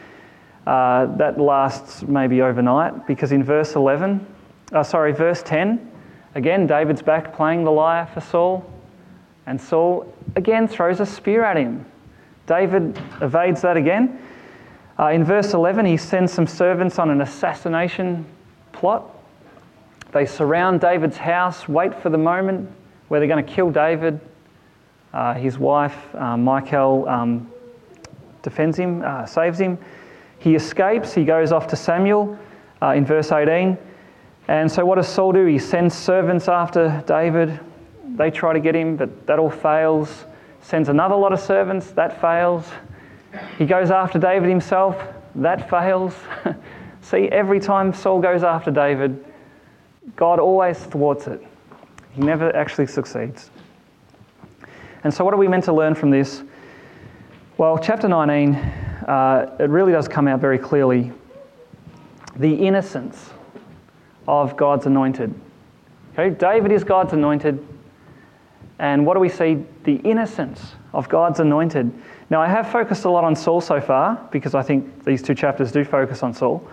Uh, 0.67 1.06
that 1.15 1.39
lasts 1.39 2.01
maybe 2.01 2.41
overnight 2.41 3.08
because 3.08 3.32
in 3.32 3.41
verse 3.41 3.75
11, 3.75 4.27
uh, 4.73 4.84
sorry, 4.84 5.13
verse 5.13 5.41
10, 5.43 5.89
again, 6.36 6.67
David's 6.67 7.01
back 7.01 7.34
playing 7.34 7.63
the 7.63 7.71
lyre 7.71 8.06
for 8.13 8.19
Saul, 8.19 8.69
and 9.45 9.62
Saul 9.62 10.13
again 10.36 10.67
throws 10.67 10.99
a 10.99 11.06
spear 11.06 11.45
at 11.45 11.56
him. 11.56 11.86
David 12.47 13.01
evades 13.21 13.62
that 13.62 13.77
again. 13.77 14.19
Uh, 14.99 15.08
in 15.08 15.23
verse 15.23 15.53
11, 15.53 15.86
he 15.86 15.95
sends 15.95 16.34
some 16.34 16.47
servants 16.47 16.99
on 16.99 17.10
an 17.10 17.21
assassination 17.21 18.25
plot. 18.73 19.10
They 20.13 20.28
surround 20.28 20.80
David's 20.80 21.17
house, 21.17 21.67
wait 21.67 21.99
for 21.99 22.10
the 22.10 22.19
moment 22.19 22.69
where 23.08 23.19
they're 23.19 23.28
going 23.28 23.43
to 23.43 23.52
kill 23.52 23.71
David. 23.71 24.19
Uh, 25.12 25.34
his 25.34 25.58
wife, 25.58 25.97
uh, 26.15 26.38
Michal, 26.38 27.10
um, 27.10 27.52
defends 28.43 28.78
him, 28.78 29.02
uh, 29.04 29.26
saves 29.26 29.60
him. 29.60 29.78
He 30.38 30.54
escapes, 30.54 31.13
he 31.13 31.26
goes 31.26 31.52
off 31.52 31.65
to 31.67 31.76
Samuel 31.76 32.38
uh, 32.82 32.89
in 32.89 33.06
verse 33.06 33.32
18. 33.32 33.76
And 34.47 34.71
so, 34.71 34.86
what 34.86 34.95
does 34.95 35.08
Saul 35.08 35.32
do? 35.32 35.45
He 35.45 35.58
sends 35.58 35.95
servants 35.95 36.47
after 36.47 37.04
David. 37.08 37.60
They 38.15 38.30
try 38.30 38.54
to 38.54 38.60
get 38.60 38.76
him, 38.76 38.95
but 38.97 39.26
that 39.26 39.39
all 39.39 39.49
fails. 39.49 40.26
Sends 40.62 40.89
another 40.89 41.15
lot 41.15 41.34
of 41.34 41.39
servants, 41.39 41.91
that 41.91 42.21
fails. 42.21 42.69
He 43.58 43.65
goes 43.65 43.89
after 43.89 44.19
David 44.19 44.47
himself, 44.47 45.02
that 45.36 45.69
fails. 45.69 46.13
See, 47.02 47.30
every 47.30 47.60
time 47.60 47.93
Saul 47.93 48.21
goes 48.21 48.43
after 48.43 48.69
David, 48.69 49.23
God 50.15 50.39
always 50.39 50.77
thwarts 50.77 51.27
it. 51.27 51.41
He 52.11 52.21
never 52.21 52.55
actually 52.55 52.87
succeeds. 52.87 53.49
And 55.03 55.13
so, 55.13 55.25
what 55.25 55.33
are 55.33 55.37
we 55.37 55.47
meant 55.47 55.63
to 55.65 55.73
learn 55.73 55.95
from 55.95 56.11
this? 56.11 56.43
Well, 57.57 57.77
chapter 57.77 58.07
19 58.07 58.55
uh, 59.07 59.55
it 59.59 59.69
really 59.69 59.91
does 59.91 60.07
come 60.07 60.27
out 60.27 60.39
very 60.39 60.57
clearly 60.57 61.11
the 62.37 62.53
innocence 62.53 63.31
of 64.27 64.55
God's 64.55 64.85
anointed. 64.85 65.33
Okay, 66.13 66.29
David 66.29 66.71
is 66.71 66.83
God's 66.83 67.13
anointed. 67.13 67.65
And 68.79 69.05
what 69.05 69.13
do 69.13 69.19
we 69.19 69.29
see? 69.29 69.63
The 69.83 69.95
innocence 69.97 70.75
of 70.93 71.09
God's 71.09 71.39
anointed. 71.39 71.91
Now, 72.29 72.41
I 72.41 72.47
have 72.47 72.71
focused 72.71 73.05
a 73.05 73.09
lot 73.09 73.23
on 73.23 73.35
Saul 73.35 73.61
so 73.61 73.79
far 73.79 74.27
because 74.31 74.55
I 74.55 74.63
think 74.63 75.03
these 75.03 75.21
two 75.21 75.35
chapters 75.35 75.71
do 75.71 75.83
focus 75.83 76.23
on 76.23 76.33
Saul. 76.33 76.67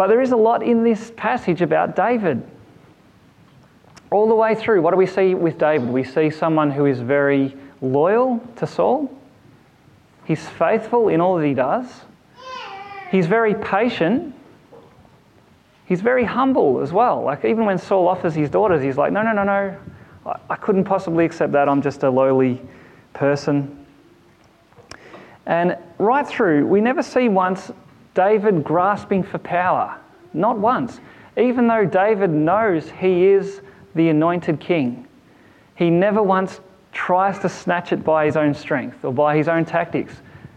But 0.00 0.06
there 0.06 0.22
is 0.22 0.32
a 0.32 0.36
lot 0.36 0.62
in 0.62 0.82
this 0.82 1.12
passage 1.14 1.60
about 1.60 1.94
David. 1.94 2.42
All 4.10 4.28
the 4.28 4.34
way 4.34 4.54
through, 4.54 4.80
what 4.80 4.92
do 4.92 4.96
we 4.96 5.04
see 5.04 5.34
with 5.34 5.58
David? 5.58 5.90
We 5.90 6.04
see 6.04 6.30
someone 6.30 6.70
who 6.70 6.86
is 6.86 7.00
very 7.00 7.54
loyal 7.82 8.40
to 8.56 8.66
Saul, 8.66 9.14
He's 10.24 10.48
faithful 10.48 11.10
in 11.10 11.20
all 11.20 11.36
that 11.36 11.46
he 11.46 11.52
does. 11.52 11.84
He's 13.10 13.26
very 13.26 13.54
patient. 13.54 14.34
He's 15.84 16.00
very 16.00 16.24
humble 16.24 16.80
as 16.80 16.94
well. 16.94 17.20
Like, 17.22 17.44
even 17.44 17.66
when 17.66 17.76
Saul 17.76 18.08
offers 18.08 18.34
his 18.34 18.48
daughters, 18.48 18.82
he's 18.82 18.96
like, 18.96 19.12
no, 19.12 19.20
no, 19.20 19.34
no, 19.34 19.44
no. 19.44 19.76
I 20.48 20.56
couldn't 20.56 20.84
possibly 20.84 21.26
accept 21.26 21.52
that. 21.52 21.68
I'm 21.68 21.82
just 21.82 22.04
a 22.04 22.08
lowly 22.08 22.62
person. 23.12 23.84
And 25.44 25.76
right 25.98 26.26
through, 26.26 26.66
we 26.68 26.80
never 26.80 27.02
see 27.02 27.28
once 27.28 27.70
David 28.14 28.64
grasping 28.64 29.22
for 29.22 29.38
power. 29.38 29.96
Not 30.32 30.58
once. 30.58 31.00
Even 31.36 31.66
though 31.66 31.84
David 31.84 32.30
knows 32.30 32.90
he 32.90 33.26
is 33.26 33.60
the 33.94 34.08
anointed 34.08 34.60
king, 34.60 35.06
he 35.76 35.90
never 35.90 36.22
once 36.22 36.60
tries 36.92 37.38
to 37.40 37.48
snatch 37.48 37.92
it 37.92 38.04
by 38.04 38.26
his 38.26 38.36
own 38.36 38.54
strength 38.54 39.04
or 39.04 39.12
by 39.12 39.36
his 39.36 39.48
own 39.48 39.64
tactics. 39.64 40.14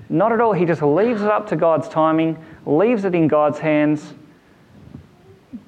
Not 0.10 0.32
at 0.32 0.42
all. 0.42 0.54
He 0.54 0.66
just 0.66 0.82
leaves 0.82 1.22
it 1.22 1.28
up 1.28 1.48
to 1.50 1.56
God's 1.56 1.88
timing, 1.88 2.38
leaves 2.66 3.06
it 3.06 3.16
in 3.16 3.28
God's 3.28 3.60
hands, 3.60 4.14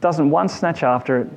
doesn't 0.01 0.29
once 0.29 0.53
snatch 0.53 0.83
after 0.83 1.21
it. 1.21 1.27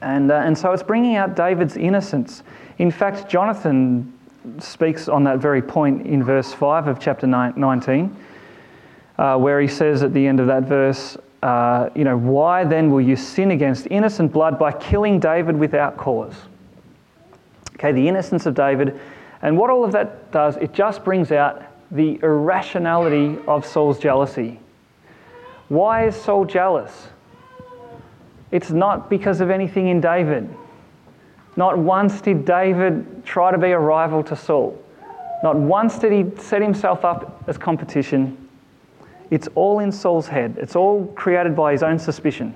And, 0.00 0.30
uh, 0.30 0.34
and 0.36 0.56
so 0.56 0.72
it's 0.72 0.82
bringing 0.82 1.16
out 1.16 1.34
David's 1.34 1.76
innocence. 1.76 2.42
In 2.78 2.90
fact, 2.90 3.28
Jonathan 3.28 4.12
speaks 4.58 5.08
on 5.08 5.24
that 5.24 5.38
very 5.38 5.62
point 5.62 6.06
in 6.06 6.22
verse 6.22 6.52
5 6.52 6.86
of 6.88 7.00
chapter 7.00 7.26
19, 7.26 8.14
uh, 9.18 9.36
where 9.36 9.60
he 9.60 9.68
says 9.68 10.02
at 10.02 10.12
the 10.12 10.26
end 10.26 10.40
of 10.40 10.46
that 10.46 10.64
verse, 10.64 11.16
uh, 11.42 11.90
you 11.94 12.04
know, 12.04 12.16
why 12.16 12.64
then 12.64 12.90
will 12.90 13.00
you 13.00 13.16
sin 13.16 13.50
against 13.50 13.86
innocent 13.90 14.32
blood 14.32 14.58
by 14.58 14.72
killing 14.72 15.20
David 15.20 15.56
without 15.56 15.96
cause? 15.96 16.34
Okay, 17.74 17.92
the 17.92 18.08
innocence 18.08 18.46
of 18.46 18.54
David. 18.54 18.98
And 19.42 19.58
what 19.58 19.68
all 19.68 19.84
of 19.84 19.92
that 19.92 20.32
does, 20.32 20.56
it 20.56 20.72
just 20.72 21.04
brings 21.04 21.32
out 21.32 21.62
the 21.90 22.18
irrationality 22.22 23.38
of 23.46 23.66
Saul's 23.66 23.98
jealousy. 23.98 24.58
Why 25.68 26.06
is 26.06 26.16
Saul 26.16 26.44
jealous? 26.44 27.08
It's 28.50 28.70
not 28.70 29.10
because 29.10 29.40
of 29.40 29.50
anything 29.50 29.88
in 29.88 30.00
David. 30.00 30.48
Not 31.56 31.76
once 31.78 32.20
did 32.20 32.44
David 32.44 33.24
try 33.24 33.50
to 33.50 33.58
be 33.58 33.72
a 33.72 33.78
rival 33.78 34.22
to 34.24 34.36
Saul. 34.36 34.80
Not 35.42 35.56
once 35.56 35.98
did 35.98 36.12
he 36.12 36.40
set 36.40 36.62
himself 36.62 37.04
up 37.04 37.42
as 37.46 37.58
competition. 37.58 38.43
It's 39.34 39.48
all 39.56 39.80
in 39.80 39.90
Saul's 39.90 40.28
head, 40.28 40.58
it's 40.60 40.76
all 40.76 41.06
created 41.16 41.56
by 41.56 41.72
his 41.72 41.82
own 41.82 41.98
suspicion. 41.98 42.54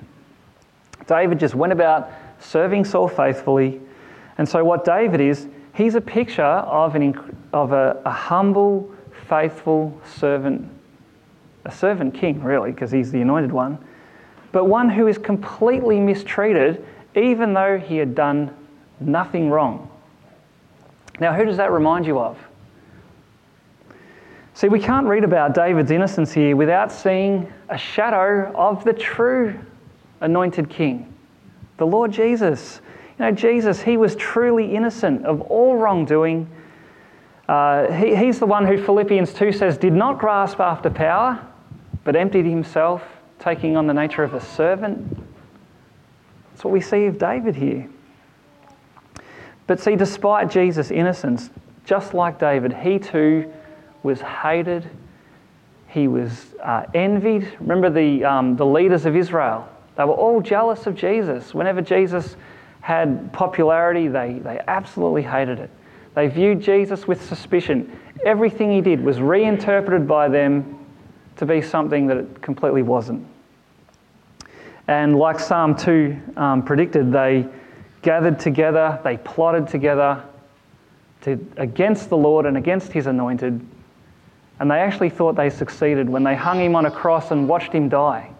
David 1.09 1.41
just 1.41 1.57
went 1.57 1.73
about 1.73 2.09
serving 2.38 2.85
Saul 2.85 3.09
faithfully. 3.09 3.81
And 4.38 4.49
so, 4.49 4.64
what 4.64 4.85
David 4.85 5.21
is, 5.21 5.49
he's 5.75 5.97
a 5.97 6.01
picture 6.01 6.45
of, 6.45 6.95
an, 6.95 7.19
of 7.53 7.73
a, 7.73 8.01
a 8.05 8.12
humble, 8.12 8.95
faithful 9.29 10.01
servant, 10.07 10.71
a 11.64 11.73
servant 11.73 12.14
king, 12.14 12.45
really, 12.45 12.71
because 12.71 12.93
he's 12.93 13.11
the 13.11 13.23
anointed 13.23 13.51
one, 13.51 13.85
but 14.53 14.67
one 14.67 14.88
who 14.88 15.09
is 15.09 15.19
completely 15.19 15.99
mistreated, 15.99 16.87
even 17.17 17.55
though 17.55 17.77
he 17.77 17.97
had 17.97 18.14
done 18.14 18.55
nothing 19.01 19.51
wrong. 19.51 19.91
Now, 21.19 21.35
who 21.35 21.45
does 21.45 21.57
that 21.57 21.73
remind 21.73 22.07
you 22.07 22.21
of? 22.21 22.38
See, 24.59 24.68
we 24.68 24.81
can't 24.81 25.07
read 25.07 25.23
about 25.23 25.55
David's 25.55 25.92
innocence 25.92 26.33
here 26.33 26.57
without 26.57 26.90
seeing 26.90 27.47
a 27.68 27.79
shadow 27.79 28.53
of 28.57 28.83
the 28.83 28.92
true 28.92 29.57
anointed 30.21 30.68
king, 30.68 31.14
the 31.77 31.87
Lord 31.87 32.11
Jesus. 32.11 32.81
You 33.21 33.27
know, 33.27 33.31
Jesus, 33.31 33.81
he 33.81 33.97
was 33.97 34.16
truly 34.16 34.75
innocent 34.75 35.25
of 35.25 35.42
all 35.42 35.77
wrongdoing. 35.77 36.51
Uh, 37.49 37.92
he, 37.92 38.16
he's 38.16 38.40
the 38.40 38.47
one 38.47 38.66
who 38.66 38.85
Philippians 38.85 39.33
2 39.33 39.53
says 39.53 39.79
did 39.79 39.92
not 39.92 40.18
grasp 40.18 40.59
after 40.59 40.90
power, 40.90 41.40
but 42.03 42.16
emptied 42.16 42.44
himself, 42.44 43.05
taking 43.38 43.77
on 43.77 43.87
the 43.87 43.94
nature 43.94 44.25
of 44.25 44.35
a 44.35 44.40
servant. 44.40 45.25
That's 46.51 46.64
what 46.64 46.73
we 46.73 46.81
see 46.81 47.05
of 47.05 47.16
David 47.16 47.55
here. 47.55 47.88
But 49.68 49.79
see, 49.79 49.94
despite 49.94 50.51
Jesus' 50.51 50.90
innocence, 50.90 51.49
just 51.85 52.12
like 52.12 52.40
David, 52.40 52.73
he 52.73 52.99
too 52.99 53.53
was 54.03 54.21
hated. 54.21 54.89
He 55.89 56.09
was 56.09 56.55
uh, 56.63 56.85
envied. 56.95 57.57
Remember 57.61 57.91
the, 57.91 58.25
um, 58.25 58.57
the 58.57 58.67
leaders 58.67 59.07
of 59.07 59.17
Israel? 59.17 59.69
They 59.97 60.05
were 60.05 60.15
all 60.15 60.41
jealous 60.41 60.87
of 60.87 60.95
Jesus. 60.95 61.55
Whenever 61.55 61.83
Jesus 61.83 62.37
had 62.81 63.33
popularity, 63.33 64.09
they, 64.09 64.39
they 64.39 64.61
absolutely 64.69 65.23
hated 65.23 65.59
it. 65.59 65.71
They 66.15 66.29
viewed 66.29 66.61
Jesus 66.61 67.07
with 67.07 67.25
suspicion. 67.25 67.97
Everything 68.25 68.71
he 68.71 68.81
did 68.81 69.03
was 69.03 69.21
reinterpreted 69.21 70.07
by 70.07 70.29
them 70.29 70.85
to 71.37 71.47
be 71.47 71.63
something 71.63 72.07
that 72.07 72.17
it 72.17 72.43
completely 72.43 72.83
wasn't. 72.83 73.27
And 74.89 75.19
like 75.19 75.39
Psalm 75.39 75.77
2 75.77 76.19
um, 76.37 76.63
predicted, 76.63 77.13
they 77.13 77.47
gathered 78.03 78.39
together, 78.39 78.99
they 79.05 79.19
plotted 79.19 79.69
together 79.69 80.25
to, 81.23 81.39
against 81.57 82.09
the 82.09 82.17
Lord 82.17 82.47
and 82.47 82.57
against 82.57 82.93
his 82.93 83.07
anointed. 83.07 83.65
And 84.61 84.71
they 84.71 84.79
actually 84.79 85.11
thought 85.11 85.37
they 85.37 85.51
succeeded 85.51 86.09
when 86.09 86.25
they 86.25 86.35
hung 86.35 86.61
him 86.61 86.75
on 86.75 86.87
a 86.87 86.90
cross 86.90 87.31
and 87.31 87.49
watched 87.49 87.73
him 87.73 87.88
die. 87.88 88.31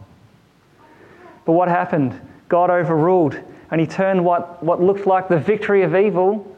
But 1.44 1.52
what 1.52 1.68
happened? 1.68 2.20
God 2.48 2.70
overruled 2.70 3.38
and 3.70 3.81
he 3.81 3.87
turned 3.87 4.24
what, 4.24 4.62
what 4.62 4.83
looked 4.83 5.07
like 5.07 5.28
the 5.28 5.38
victory 5.38 5.83
of 5.83 5.94
evil 5.94 6.57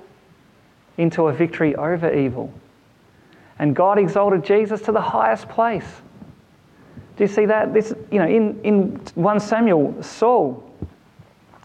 into 0.97 1.29
a 1.29 1.33
victory 1.33 1.75
over 1.75 2.13
evil. 2.13 2.53
And 3.59 3.77
God 3.77 3.99
exalted 3.99 4.45
Jesus 4.45 4.81
to 4.83 4.93
the 4.93 5.01
highest 5.01 5.49
place. 5.49 5.87
Do 7.17 7.25
you 7.25 7.29
see 7.29 7.47
that? 7.47 7.75
This, 7.75 7.93
you 8.11 8.19
know, 8.19 8.27
in, 8.27 8.61
in 8.63 8.97
1 9.15 9.41
Samuel, 9.41 10.03
Saul 10.03 10.71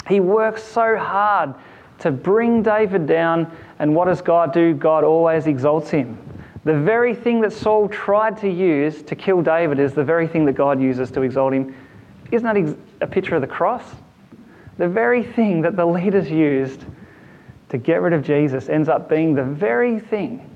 he 0.08 0.20
works 0.20 0.64
so 0.64 0.98
hard 0.98 1.56
to 2.00 2.12
bring 2.12 2.62
David 2.62 3.08
down, 3.08 3.52
and 3.80 3.96
what 3.96 4.06
does 4.06 4.22
God 4.22 4.54
do? 4.54 4.74
God 4.74 5.04
always 5.04 5.48
exalts 5.48 5.90
him. 5.90 6.18
The 6.66 6.78
very 6.78 7.14
thing 7.14 7.42
that 7.42 7.54
Saul 7.54 7.88
tried 7.88 8.38
to 8.40 8.50
use 8.50 9.04
to 9.04 9.16
kill 9.16 9.44
David 9.44 9.80
is 9.80 9.94
the 9.94 10.04
very 10.04 10.28
thing 10.28 10.46
that 10.46 10.54
God 10.54 10.82
uses 10.82 11.12
to 11.12 11.22
exalt 11.22 11.54
him. 11.54 11.76
Isn't 12.32 12.46
that 12.46 12.78
a 13.02 13.08
picture 13.08 13.36
of 13.36 13.42
the 13.42 13.48
cross? 13.48 13.84
The 14.80 14.90
very 14.90 15.24
thing 15.24 15.62
that 15.62 15.76
the 15.76 15.86
leaders 15.86 16.30
used 16.30 16.84
to 17.70 17.78
get 17.78 18.02
rid 18.02 18.14
of 18.14 18.24
Jesus 18.24 18.68
ends 18.68 18.90
up 18.90 19.08
being 19.08 19.36
the 19.36 19.44
very 19.44 20.00
thing 20.00 20.56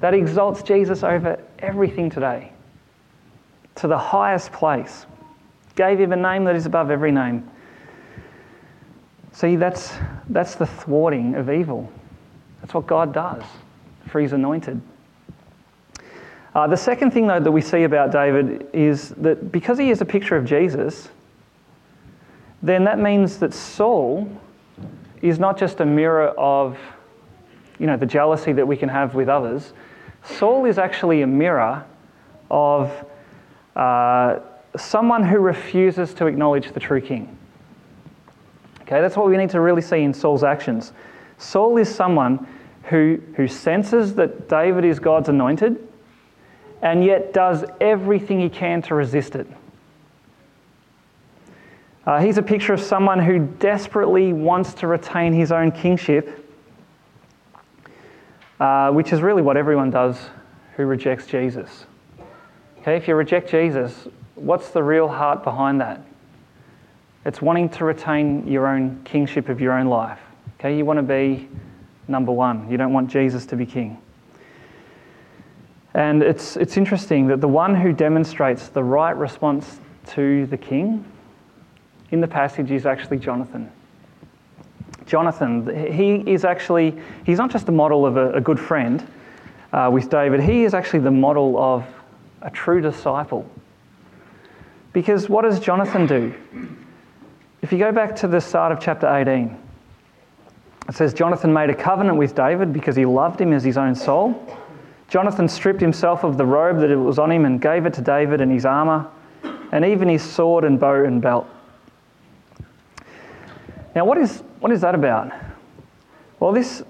that 0.00 0.14
exalts 0.14 0.62
Jesus 0.62 1.04
over 1.04 1.40
everything 1.60 2.10
today 2.10 2.52
to 3.76 3.86
the 3.86 3.98
highest 3.98 4.50
place. 4.50 5.06
Gave 5.76 6.00
him 6.00 6.12
a 6.12 6.16
name 6.16 6.44
that 6.44 6.56
is 6.56 6.66
above 6.66 6.90
every 6.90 7.12
name. 7.12 7.48
See, 9.32 9.54
that's, 9.54 9.94
that's 10.28 10.56
the 10.56 10.66
thwarting 10.66 11.36
of 11.36 11.48
evil. 11.50 11.90
That's 12.60 12.74
what 12.74 12.88
God 12.88 13.14
does 13.14 13.44
for 14.08 14.20
his 14.20 14.32
anointed. 14.32 14.82
Uh, 16.54 16.66
the 16.66 16.76
second 16.76 17.12
thing, 17.12 17.26
though, 17.26 17.38
that 17.38 17.52
we 17.52 17.60
see 17.60 17.84
about 17.84 18.10
David 18.10 18.68
is 18.72 19.10
that 19.10 19.52
because 19.52 19.78
he 19.78 19.90
is 19.90 20.00
a 20.00 20.04
picture 20.04 20.36
of 20.36 20.44
Jesus, 20.44 21.08
then 22.62 22.84
that 22.84 22.98
means 22.98 23.38
that 23.38 23.54
Saul 23.54 24.28
is 25.22 25.38
not 25.38 25.56
just 25.56 25.80
a 25.80 25.86
mirror 25.86 26.28
of 26.30 26.76
you 27.78 27.86
know, 27.86 27.96
the 27.96 28.06
jealousy 28.06 28.52
that 28.52 28.66
we 28.66 28.76
can 28.76 28.88
have 28.88 29.14
with 29.14 29.28
others. 29.28 29.72
Saul 30.22 30.66
is 30.66 30.76
actually 30.76 31.22
a 31.22 31.26
mirror 31.26 31.84
of 32.50 32.92
uh, 33.76 34.40
someone 34.76 35.24
who 35.24 35.38
refuses 35.38 36.12
to 36.14 36.26
acknowledge 36.26 36.72
the 36.72 36.80
true 36.80 37.00
king. 37.00 37.36
Okay, 38.82 39.00
that's 39.00 39.16
what 39.16 39.28
we 39.28 39.36
need 39.36 39.50
to 39.50 39.60
really 39.60 39.82
see 39.82 40.02
in 40.02 40.12
Saul's 40.12 40.42
actions. 40.42 40.92
Saul 41.38 41.78
is 41.78 41.92
someone 41.92 42.46
who, 42.84 43.20
who 43.36 43.46
senses 43.46 44.14
that 44.16 44.48
David 44.48 44.84
is 44.84 44.98
God's 44.98 45.28
anointed 45.28 45.86
and 46.82 47.04
yet 47.04 47.32
does 47.32 47.64
everything 47.80 48.40
he 48.40 48.48
can 48.48 48.82
to 48.82 48.94
resist 48.94 49.34
it. 49.36 49.46
Uh, 52.06 52.20
he's 52.20 52.38
a 52.38 52.42
picture 52.42 52.72
of 52.72 52.80
someone 52.80 53.18
who 53.18 53.38
desperately 53.38 54.32
wants 54.32 54.72
to 54.74 54.86
retain 54.86 55.32
his 55.32 55.52
own 55.52 55.70
kingship, 55.70 56.44
uh, 58.58 58.90
which 58.90 59.12
is 59.12 59.20
really 59.20 59.42
what 59.42 59.56
everyone 59.56 59.90
does 59.90 60.18
who 60.76 60.86
rejects 60.86 61.26
Jesus. 61.26 61.84
Okay, 62.80 62.96
if 62.96 63.06
you 63.06 63.14
reject 63.14 63.50
Jesus, 63.50 64.08
what's 64.34 64.70
the 64.70 64.82
real 64.82 65.06
heart 65.06 65.44
behind 65.44 65.80
that? 65.82 66.00
It's 67.26 67.42
wanting 67.42 67.68
to 67.70 67.84
retain 67.84 68.48
your 68.48 68.66
own 68.66 69.02
kingship 69.04 69.50
of 69.50 69.60
your 69.60 69.74
own 69.74 69.86
life. 69.86 70.18
Okay, 70.58 70.76
you 70.76 70.86
want 70.86 70.96
to 70.96 71.02
be 71.02 71.48
number 72.08 72.32
one. 72.32 72.70
You 72.70 72.78
don't 72.78 72.94
want 72.94 73.10
Jesus 73.10 73.44
to 73.46 73.56
be 73.56 73.66
king. 73.66 74.00
And 76.00 76.22
it's, 76.22 76.56
it's 76.56 76.78
interesting 76.78 77.26
that 77.26 77.42
the 77.42 77.48
one 77.48 77.74
who 77.74 77.92
demonstrates 77.92 78.68
the 78.68 78.82
right 78.82 79.14
response 79.14 79.80
to 80.12 80.46
the 80.46 80.56
king 80.56 81.04
in 82.10 82.22
the 82.22 82.26
passage 82.26 82.70
is 82.70 82.86
actually 82.86 83.18
Jonathan. 83.18 83.70
Jonathan, 85.04 85.92
he 85.92 86.14
is 86.26 86.46
actually, 86.46 86.98
he's 87.26 87.36
not 87.36 87.50
just 87.50 87.68
a 87.68 87.72
model 87.72 88.06
of 88.06 88.16
a, 88.16 88.32
a 88.32 88.40
good 88.40 88.58
friend 88.58 89.06
uh, 89.74 89.90
with 89.92 90.08
David, 90.08 90.40
he 90.40 90.64
is 90.64 90.72
actually 90.72 91.00
the 91.00 91.10
model 91.10 91.58
of 91.58 91.84
a 92.40 92.50
true 92.50 92.80
disciple. 92.80 93.44
Because 94.94 95.28
what 95.28 95.42
does 95.42 95.60
Jonathan 95.60 96.06
do? 96.06 96.34
If 97.60 97.72
you 97.72 97.78
go 97.78 97.92
back 97.92 98.16
to 98.16 98.26
the 98.26 98.40
start 98.40 98.72
of 98.72 98.80
chapter 98.80 99.06
18, 99.06 99.54
it 100.88 100.94
says 100.94 101.12
Jonathan 101.12 101.52
made 101.52 101.68
a 101.68 101.74
covenant 101.74 102.16
with 102.16 102.34
David 102.34 102.72
because 102.72 102.96
he 102.96 103.04
loved 103.04 103.38
him 103.38 103.52
as 103.52 103.62
his 103.62 103.76
own 103.76 103.94
soul 103.94 104.59
Jonathan 105.10 105.48
stripped 105.48 105.80
himself 105.80 106.22
of 106.22 106.38
the 106.38 106.46
robe 106.46 106.78
that 106.78 106.96
was 106.96 107.18
on 107.18 107.32
him 107.32 107.44
and 107.44 107.60
gave 107.60 107.84
it 107.84 107.92
to 107.94 108.00
David 108.00 108.40
and 108.40 108.50
his 108.50 108.64
armour, 108.64 109.08
and 109.72 109.84
even 109.84 110.08
his 110.08 110.22
sword 110.22 110.62
and 110.62 110.78
bow 110.78 111.04
and 111.04 111.20
belt. 111.20 111.48
Now, 113.96 114.04
what 114.04 114.18
is, 114.18 114.44
what 114.60 114.70
is 114.70 114.80
that 114.82 114.94
about? 114.94 115.32
Well, 116.38 116.52
this, 116.52 116.84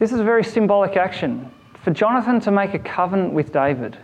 this 0.00 0.12
is 0.12 0.18
a 0.18 0.24
very 0.24 0.42
symbolic 0.42 0.96
action. 0.96 1.52
For 1.84 1.92
Jonathan 1.92 2.40
to 2.40 2.50
make 2.50 2.74
a 2.74 2.80
covenant 2.80 3.32
with 3.32 3.52
David 3.52 3.96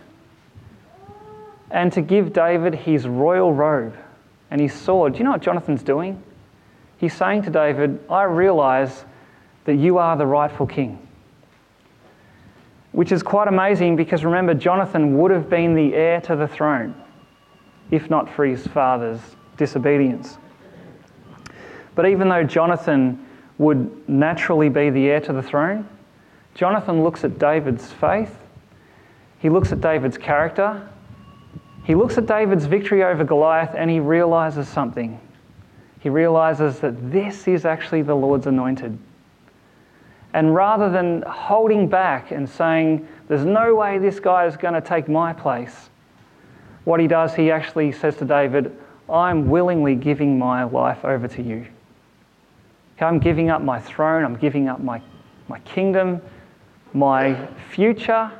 and 1.69 1.91
to 1.91 2.01
give 2.01 2.31
David 2.31 2.75
his 2.75 3.07
royal 3.07 3.51
robe 3.51 3.95
and 4.49 4.61
his 4.61 4.73
sword, 4.73 5.13
do 5.13 5.19
you 5.19 5.25
know 5.25 5.31
what 5.31 5.41
Jonathan's 5.41 5.83
doing? 5.83 6.23
He's 6.97 7.13
saying 7.13 7.41
to 7.43 7.49
David, 7.49 7.99
I 8.09 8.23
realize 8.23 9.03
that 9.65 9.75
you 9.75 9.97
are 9.97 10.15
the 10.15 10.25
rightful 10.25 10.67
king. 10.67 11.00
Which 12.91 13.11
is 13.11 13.23
quite 13.23 13.47
amazing 13.47 13.95
because 13.95 14.25
remember, 14.25 14.53
Jonathan 14.53 15.17
would 15.17 15.31
have 15.31 15.49
been 15.49 15.75
the 15.75 15.93
heir 15.93 16.21
to 16.21 16.35
the 16.35 16.47
throne 16.47 16.95
if 17.91 18.09
not 18.09 18.29
for 18.29 18.45
his 18.45 18.65
father's 18.67 19.19
disobedience. 19.57 20.37
But 21.93 22.07
even 22.07 22.29
though 22.29 22.43
Jonathan 22.43 23.27
would 23.57 24.09
naturally 24.09 24.69
be 24.69 24.89
the 24.89 25.09
heir 25.09 25.19
to 25.21 25.33
the 25.33 25.43
throne, 25.43 25.87
Jonathan 26.55 27.03
looks 27.03 27.23
at 27.23 27.37
David's 27.37 27.91
faith, 27.91 28.35
he 29.39 29.49
looks 29.49 29.71
at 29.71 29.81
David's 29.81 30.17
character, 30.17 30.87
he 31.83 31.95
looks 31.95 32.17
at 32.17 32.25
David's 32.25 32.65
victory 32.65 33.03
over 33.03 33.23
Goliath, 33.23 33.73
and 33.75 33.89
he 33.89 33.99
realizes 33.99 34.67
something. 34.67 35.19
He 35.99 36.09
realizes 36.09 36.79
that 36.79 37.11
this 37.11 37.47
is 37.47 37.65
actually 37.65 38.03
the 38.03 38.15
Lord's 38.15 38.47
anointed. 38.47 38.97
And 40.33 40.55
rather 40.55 40.89
than 40.89 41.23
holding 41.23 41.87
back 41.87 42.31
and 42.31 42.49
saying, 42.49 43.07
There's 43.27 43.45
no 43.45 43.75
way 43.75 43.97
this 43.97 44.19
guy 44.19 44.45
is 44.45 44.55
going 44.55 44.73
to 44.73 44.81
take 44.81 45.09
my 45.09 45.33
place, 45.33 45.89
what 46.83 46.99
he 46.99 47.07
does, 47.07 47.35
he 47.35 47.51
actually 47.51 47.91
says 47.91 48.15
to 48.17 48.25
David, 48.25 48.75
I'm 49.09 49.49
willingly 49.49 49.95
giving 49.95 50.39
my 50.39 50.63
life 50.63 51.03
over 51.03 51.27
to 51.27 51.41
you. 51.41 51.67
I'm 52.99 53.19
giving 53.19 53.49
up 53.49 53.61
my 53.61 53.79
throne, 53.79 54.23
I'm 54.23 54.35
giving 54.35 54.69
up 54.69 54.79
my, 54.79 55.01
my 55.47 55.59
kingdom, 55.59 56.21
my 56.93 57.47
future, 57.71 58.31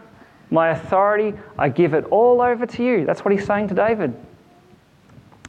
my 0.52 0.70
authority. 0.70 1.38
I 1.58 1.70
give 1.70 1.94
it 1.94 2.06
all 2.06 2.42
over 2.42 2.66
to 2.66 2.84
you. 2.84 3.06
That's 3.06 3.26
what 3.26 3.32
he's 3.32 3.46
saying 3.46 3.70
to 3.70 3.74
David. 3.74 4.14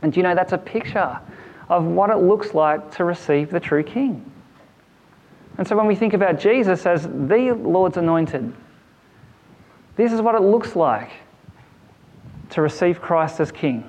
And 0.01 0.13
do 0.13 0.21
you 0.21 0.25
know, 0.25 0.35
that's 0.35 0.53
a 0.53 0.59
picture 0.59 1.21
of 1.69 1.85
what 1.85 2.11
it 2.11 2.17
looks 2.17 2.55
like 2.55 2.91
to 2.97 3.05
receive 3.05 3.51
the 3.51 3.61
true 3.61 3.83
king. 3.83 4.25
And 5.59 5.69
so 5.69 5.77
when 5.77 5.87
we 5.87 5.95
think 5.95 6.15
about 6.15 6.39
Jesus 6.39 6.87
as 6.87 7.03
the 7.05 7.57
Lord's 7.59 7.97
anointed, 7.97 8.53
this 9.97 10.13
is 10.13 10.21
what 10.21 10.35
it 10.35 10.41
looks 10.41 10.75
like 10.75 11.11
to 12.51 12.63
receive 12.63 13.01
Christ 13.01 13.41
as 13.41 13.53
king, 13.53 13.89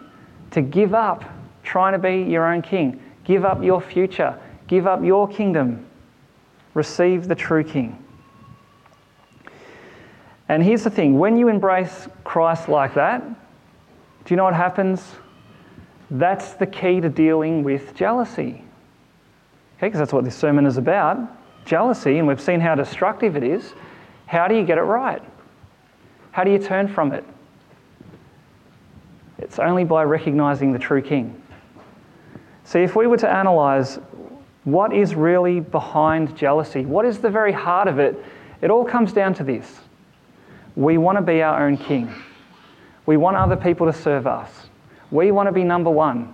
to 0.52 0.62
give 0.62 0.94
up 0.94 1.24
trying 1.64 1.94
to 1.94 2.00
be 2.00 2.30
your 2.30 2.46
own 2.46 2.62
king, 2.62 3.02
give 3.24 3.46
up 3.46 3.64
your 3.64 3.82
future, 3.82 4.38
give 4.68 4.88
up 4.88 5.04
your 5.04 5.28
kingdom, 5.28 5.86
receive 6.74 7.28
the 7.28 7.36
true 7.36 7.64
king. 7.64 7.98
And 10.50 10.62
here's 10.62 10.84
the 10.84 10.90
thing 10.90 11.18
when 11.18 11.38
you 11.38 11.48
embrace 11.48 12.08
Christ 12.26 12.68
like 12.68 12.94
that, 12.96 13.26
do 13.26 14.34
you 14.34 14.36
know 14.36 14.44
what 14.44 14.54
happens? 14.54 15.16
That's 16.12 16.54
the 16.54 16.68
key 16.68 17.00
to 17.02 17.10
dealing 17.10 17.64
with 17.64 17.96
jealousy. 17.96 18.64
Okay, 19.78 19.88
because 19.88 20.00
that's 20.00 20.14
what 20.14 20.26
this 20.26 20.36
sermon 20.36 20.66
is 20.66 20.78
about 20.78 21.18
jealousy, 21.66 22.18
and 22.18 22.28
we've 22.28 22.42
seen 22.42 22.60
how 22.60 22.76
destructive 22.76 23.36
it 23.36 23.44
is. 23.44 23.74
How 24.26 24.48
do 24.48 24.56
you 24.56 24.64
get 24.64 24.78
it 24.78 24.82
right? 24.82 25.22
How 26.32 26.44
do 26.44 26.52
you 26.52 26.60
turn 26.60 26.88
from 26.88 27.12
it? 27.12 27.24
It's 29.38 29.60
only 29.60 29.84
by 29.84 30.04
recognizing 30.04 30.72
the 30.72 30.80
true 30.80 31.02
King. 31.02 31.42
See, 32.64 32.80
if 32.80 32.96
we 32.96 33.08
were 33.08 33.18
to 33.18 33.30
analyze 33.30 34.00
what 34.64 34.94
is 34.94 35.16
really 35.16 35.60
behind 35.60 36.36
jealousy, 36.36 36.86
what 36.86 37.06
is 37.06 37.20
the 37.20 37.30
very 37.30 37.52
heart 37.52 37.88
of 37.88 38.00
it, 38.00 38.24
it 38.62 38.72
all 38.72 38.86
comes 38.86 39.12
down 39.12 39.34
to 39.36 39.44
this. 39.44 39.80
We 40.76 40.98
want 40.98 41.18
to 41.18 41.22
be 41.22 41.42
our 41.42 41.68
own 41.68 41.78
king. 41.78 42.14
We 43.06 43.18
want 43.18 43.36
other 43.36 43.58
people 43.58 43.86
to 43.86 43.94
serve 43.94 44.26
us. 44.26 44.50
We 45.12 45.32
want 45.32 45.48
to 45.48 45.52
be 45.52 45.64
number 45.64 45.92
one. 45.92 46.34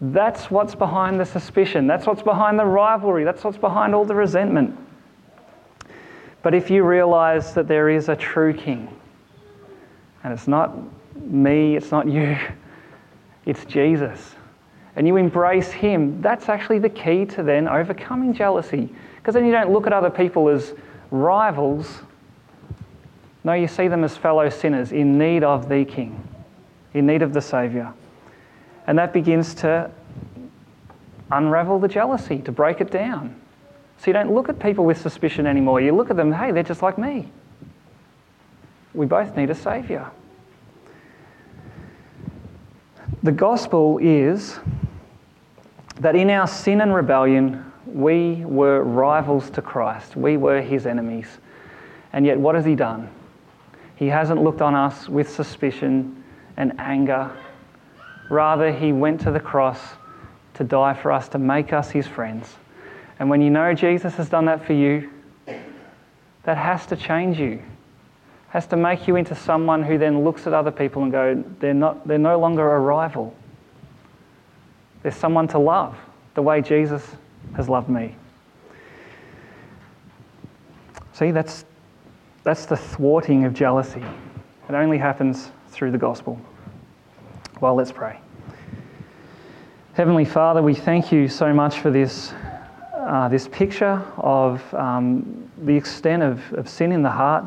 That's 0.00 0.50
what's 0.50 0.74
behind 0.74 1.20
the 1.20 1.26
suspicion. 1.26 1.86
That's 1.86 2.06
what's 2.06 2.22
behind 2.22 2.58
the 2.58 2.64
rivalry. 2.64 3.24
That's 3.24 3.44
what's 3.44 3.58
behind 3.58 3.94
all 3.94 4.04
the 4.04 4.14
resentment. 4.14 4.78
But 6.42 6.54
if 6.54 6.70
you 6.70 6.84
realize 6.84 7.52
that 7.54 7.68
there 7.68 7.90
is 7.90 8.08
a 8.08 8.16
true 8.16 8.54
king, 8.54 8.88
and 10.24 10.32
it's 10.32 10.48
not 10.48 10.74
me, 11.16 11.76
it's 11.76 11.90
not 11.90 12.08
you, 12.08 12.38
it's 13.44 13.64
Jesus, 13.66 14.34
and 14.96 15.06
you 15.06 15.16
embrace 15.16 15.70
him, 15.70 16.20
that's 16.22 16.48
actually 16.48 16.78
the 16.78 16.88
key 16.88 17.26
to 17.26 17.42
then 17.42 17.68
overcoming 17.68 18.32
jealousy. 18.32 18.88
Because 19.16 19.34
then 19.34 19.44
you 19.44 19.52
don't 19.52 19.70
look 19.70 19.86
at 19.86 19.92
other 19.92 20.10
people 20.10 20.48
as 20.48 20.72
rivals. 21.10 22.00
No, 23.44 23.52
you 23.52 23.68
see 23.68 23.86
them 23.86 24.02
as 24.02 24.16
fellow 24.16 24.48
sinners 24.48 24.92
in 24.92 25.18
need 25.18 25.44
of 25.44 25.68
the 25.68 25.84
king, 25.84 26.26
in 26.94 27.06
need 27.06 27.20
of 27.20 27.34
the 27.34 27.40
Saviour. 27.40 27.94
And 28.90 28.98
that 28.98 29.12
begins 29.12 29.54
to 29.54 29.88
unravel 31.30 31.78
the 31.78 31.86
jealousy, 31.86 32.40
to 32.40 32.50
break 32.50 32.80
it 32.80 32.90
down. 32.90 33.40
So 33.98 34.08
you 34.08 34.12
don't 34.12 34.32
look 34.34 34.48
at 34.48 34.58
people 34.58 34.84
with 34.84 35.00
suspicion 35.00 35.46
anymore. 35.46 35.80
You 35.80 35.94
look 35.94 36.10
at 36.10 36.16
them, 36.16 36.32
hey, 36.32 36.50
they're 36.50 36.64
just 36.64 36.82
like 36.82 36.98
me. 36.98 37.30
We 38.92 39.06
both 39.06 39.36
need 39.36 39.48
a 39.48 39.54
Saviour. 39.54 40.10
The 43.22 43.30
gospel 43.30 43.98
is 43.98 44.58
that 46.00 46.16
in 46.16 46.28
our 46.28 46.48
sin 46.48 46.80
and 46.80 46.92
rebellion, 46.92 47.72
we 47.86 48.44
were 48.44 48.82
rivals 48.82 49.50
to 49.50 49.62
Christ. 49.62 50.16
We 50.16 50.36
were 50.36 50.60
his 50.60 50.84
enemies. 50.84 51.28
And 52.12 52.26
yet, 52.26 52.40
what 52.40 52.56
has 52.56 52.64
he 52.64 52.74
done? 52.74 53.08
He 53.94 54.08
hasn't 54.08 54.42
looked 54.42 54.60
on 54.60 54.74
us 54.74 55.08
with 55.08 55.30
suspicion 55.30 56.24
and 56.56 56.72
anger 56.80 57.30
Rather, 58.30 58.72
he 58.72 58.92
went 58.92 59.20
to 59.22 59.30
the 59.30 59.40
cross 59.40 59.80
to 60.54 60.64
die 60.64 60.94
for 60.94 61.12
us, 61.12 61.28
to 61.28 61.38
make 61.38 61.72
us 61.72 61.90
his 61.90 62.06
friends. 62.06 62.54
And 63.18 63.28
when 63.28 63.42
you 63.42 63.50
know 63.50 63.74
Jesus 63.74 64.14
has 64.14 64.30
done 64.30 64.46
that 64.46 64.64
for 64.64 64.72
you, 64.72 65.10
that 66.44 66.56
has 66.56 66.86
to 66.86 66.96
change 66.96 67.38
you. 67.38 67.60
Has 68.48 68.66
to 68.68 68.76
make 68.76 69.06
you 69.06 69.16
into 69.16 69.34
someone 69.34 69.82
who 69.82 69.98
then 69.98 70.24
looks 70.24 70.46
at 70.46 70.54
other 70.54 70.70
people 70.70 71.02
and 71.02 71.12
go, 71.12 71.44
they're, 71.58 71.74
not, 71.74 72.06
they're 72.06 72.18
no 72.18 72.38
longer 72.38 72.74
a 72.74 72.78
rival. 72.78 73.34
There's 75.02 75.16
someone 75.16 75.48
to 75.48 75.58
love 75.58 75.96
the 76.34 76.42
way 76.42 76.62
Jesus 76.62 77.04
has 77.56 77.68
loved 77.68 77.88
me. 77.88 78.14
See, 81.12 81.32
that's, 81.32 81.64
that's 82.44 82.66
the 82.66 82.76
thwarting 82.76 83.44
of 83.44 83.54
jealousy. 83.54 84.02
It 84.68 84.74
only 84.74 84.98
happens 84.98 85.50
through 85.68 85.90
the 85.90 85.98
gospel. 85.98 86.40
Well, 87.60 87.74
let's 87.74 87.92
pray. 87.92 88.18
Heavenly 89.92 90.24
Father, 90.24 90.62
we 90.62 90.74
thank 90.74 91.12
you 91.12 91.28
so 91.28 91.52
much 91.52 91.80
for 91.80 91.90
this, 91.90 92.32
uh, 92.94 93.28
this 93.28 93.48
picture 93.48 94.02
of 94.16 94.62
um, 94.72 95.50
the 95.58 95.76
extent 95.76 96.22
of, 96.22 96.40
of 96.54 96.70
sin 96.70 96.90
in 96.90 97.02
the 97.02 97.10
heart. 97.10 97.44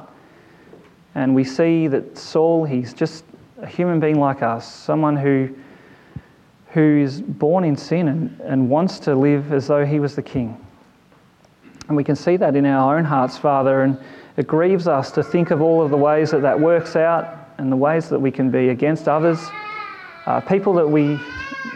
And 1.16 1.34
we 1.34 1.44
see 1.44 1.88
that 1.88 2.16
Saul, 2.16 2.64
he's 2.64 2.94
just 2.94 3.26
a 3.60 3.66
human 3.66 4.00
being 4.00 4.20
like 4.20 4.44
us, 4.44 4.72
someone 4.72 5.16
who, 5.16 5.50
who 6.74 7.00
is 7.00 7.20
born 7.20 7.64
in 7.64 7.76
sin 7.76 8.08
and, 8.08 8.40
and 8.42 8.70
wants 8.70 9.00
to 9.00 9.16
live 9.16 9.52
as 9.52 9.66
though 9.66 9.84
he 9.84 10.00
was 10.00 10.16
the 10.16 10.22
king. 10.22 10.64
And 11.88 11.98
we 11.98 12.04
can 12.04 12.16
see 12.16 12.38
that 12.38 12.56
in 12.56 12.68
our 12.68 13.00
own 13.00 13.04
hearts, 13.04 13.40
Father, 13.40 13.82
and 13.82 13.98
it 14.38 14.46
grieves 14.46 14.88
us 14.88 15.10
to 15.14 15.24
think 15.24 15.50
of 15.50 15.60
all 15.60 15.82
of 15.82 15.90
the 15.90 15.98
ways 15.98 16.30
that 16.30 16.44
that 16.44 16.60
works 16.60 16.96
out 16.96 17.50
and 17.58 17.72
the 17.72 17.76
ways 17.76 18.10
that 18.10 18.20
we 18.20 18.30
can 18.30 18.52
be 18.52 18.70
against 18.70 19.08
others 19.08 19.40
uh, 20.26 20.40
people 20.42 20.74
that 20.74 20.88
we 20.88 21.20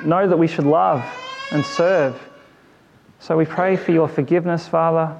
know 0.03 0.27
that 0.27 0.37
we 0.37 0.47
should 0.47 0.65
love 0.65 1.03
and 1.51 1.65
serve. 1.65 2.19
So 3.19 3.37
we 3.37 3.45
pray 3.45 3.75
for 3.75 3.91
your 3.91 4.07
forgiveness, 4.07 4.67
Father. 4.67 5.15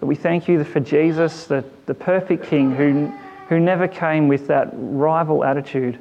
That 0.00 0.06
we 0.06 0.14
thank 0.14 0.48
you 0.48 0.62
for 0.64 0.80
Jesus, 0.80 1.46
the, 1.46 1.64
the 1.86 1.94
perfect 1.94 2.44
King 2.44 2.74
who, 2.74 3.06
who 3.48 3.58
never 3.58 3.88
came 3.88 4.28
with 4.28 4.46
that 4.48 4.70
rival 4.72 5.44
attitude, 5.44 5.98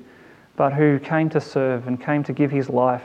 but 0.57 0.73
who 0.73 0.99
came 0.99 1.29
to 1.29 1.39
serve 1.39 1.87
and 1.87 2.01
came 2.01 2.23
to 2.23 2.33
give 2.33 2.51
his 2.51 2.69
life, 2.69 3.03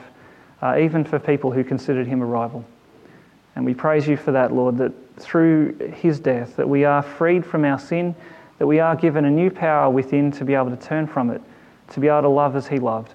uh, 0.62 0.78
even 0.78 1.04
for 1.04 1.18
people 1.18 1.52
who 1.52 1.62
considered 1.62 2.06
him 2.06 2.22
a 2.22 2.26
rival. 2.26 2.64
And 3.54 3.64
we 3.64 3.74
praise 3.74 4.08
you 4.08 4.16
for 4.16 4.32
that, 4.32 4.52
Lord, 4.52 4.78
that 4.78 4.92
through 5.16 5.76
his 5.94 6.18
death, 6.18 6.56
that 6.56 6.68
we 6.68 6.84
are 6.84 7.02
freed 7.02 7.44
from 7.44 7.64
our 7.64 7.78
sin, 7.78 8.16
that 8.58 8.66
we 8.66 8.80
are 8.80 8.96
given 8.96 9.24
a 9.24 9.30
new 9.30 9.50
power 9.50 9.90
within 9.90 10.32
to 10.32 10.44
be 10.44 10.54
able 10.54 10.70
to 10.70 10.76
turn 10.76 11.06
from 11.06 11.30
it, 11.30 11.40
to 11.90 12.00
be 12.00 12.08
able 12.08 12.22
to 12.22 12.28
love 12.28 12.56
as 12.56 12.66
he 12.66 12.78
loved. 12.78 13.14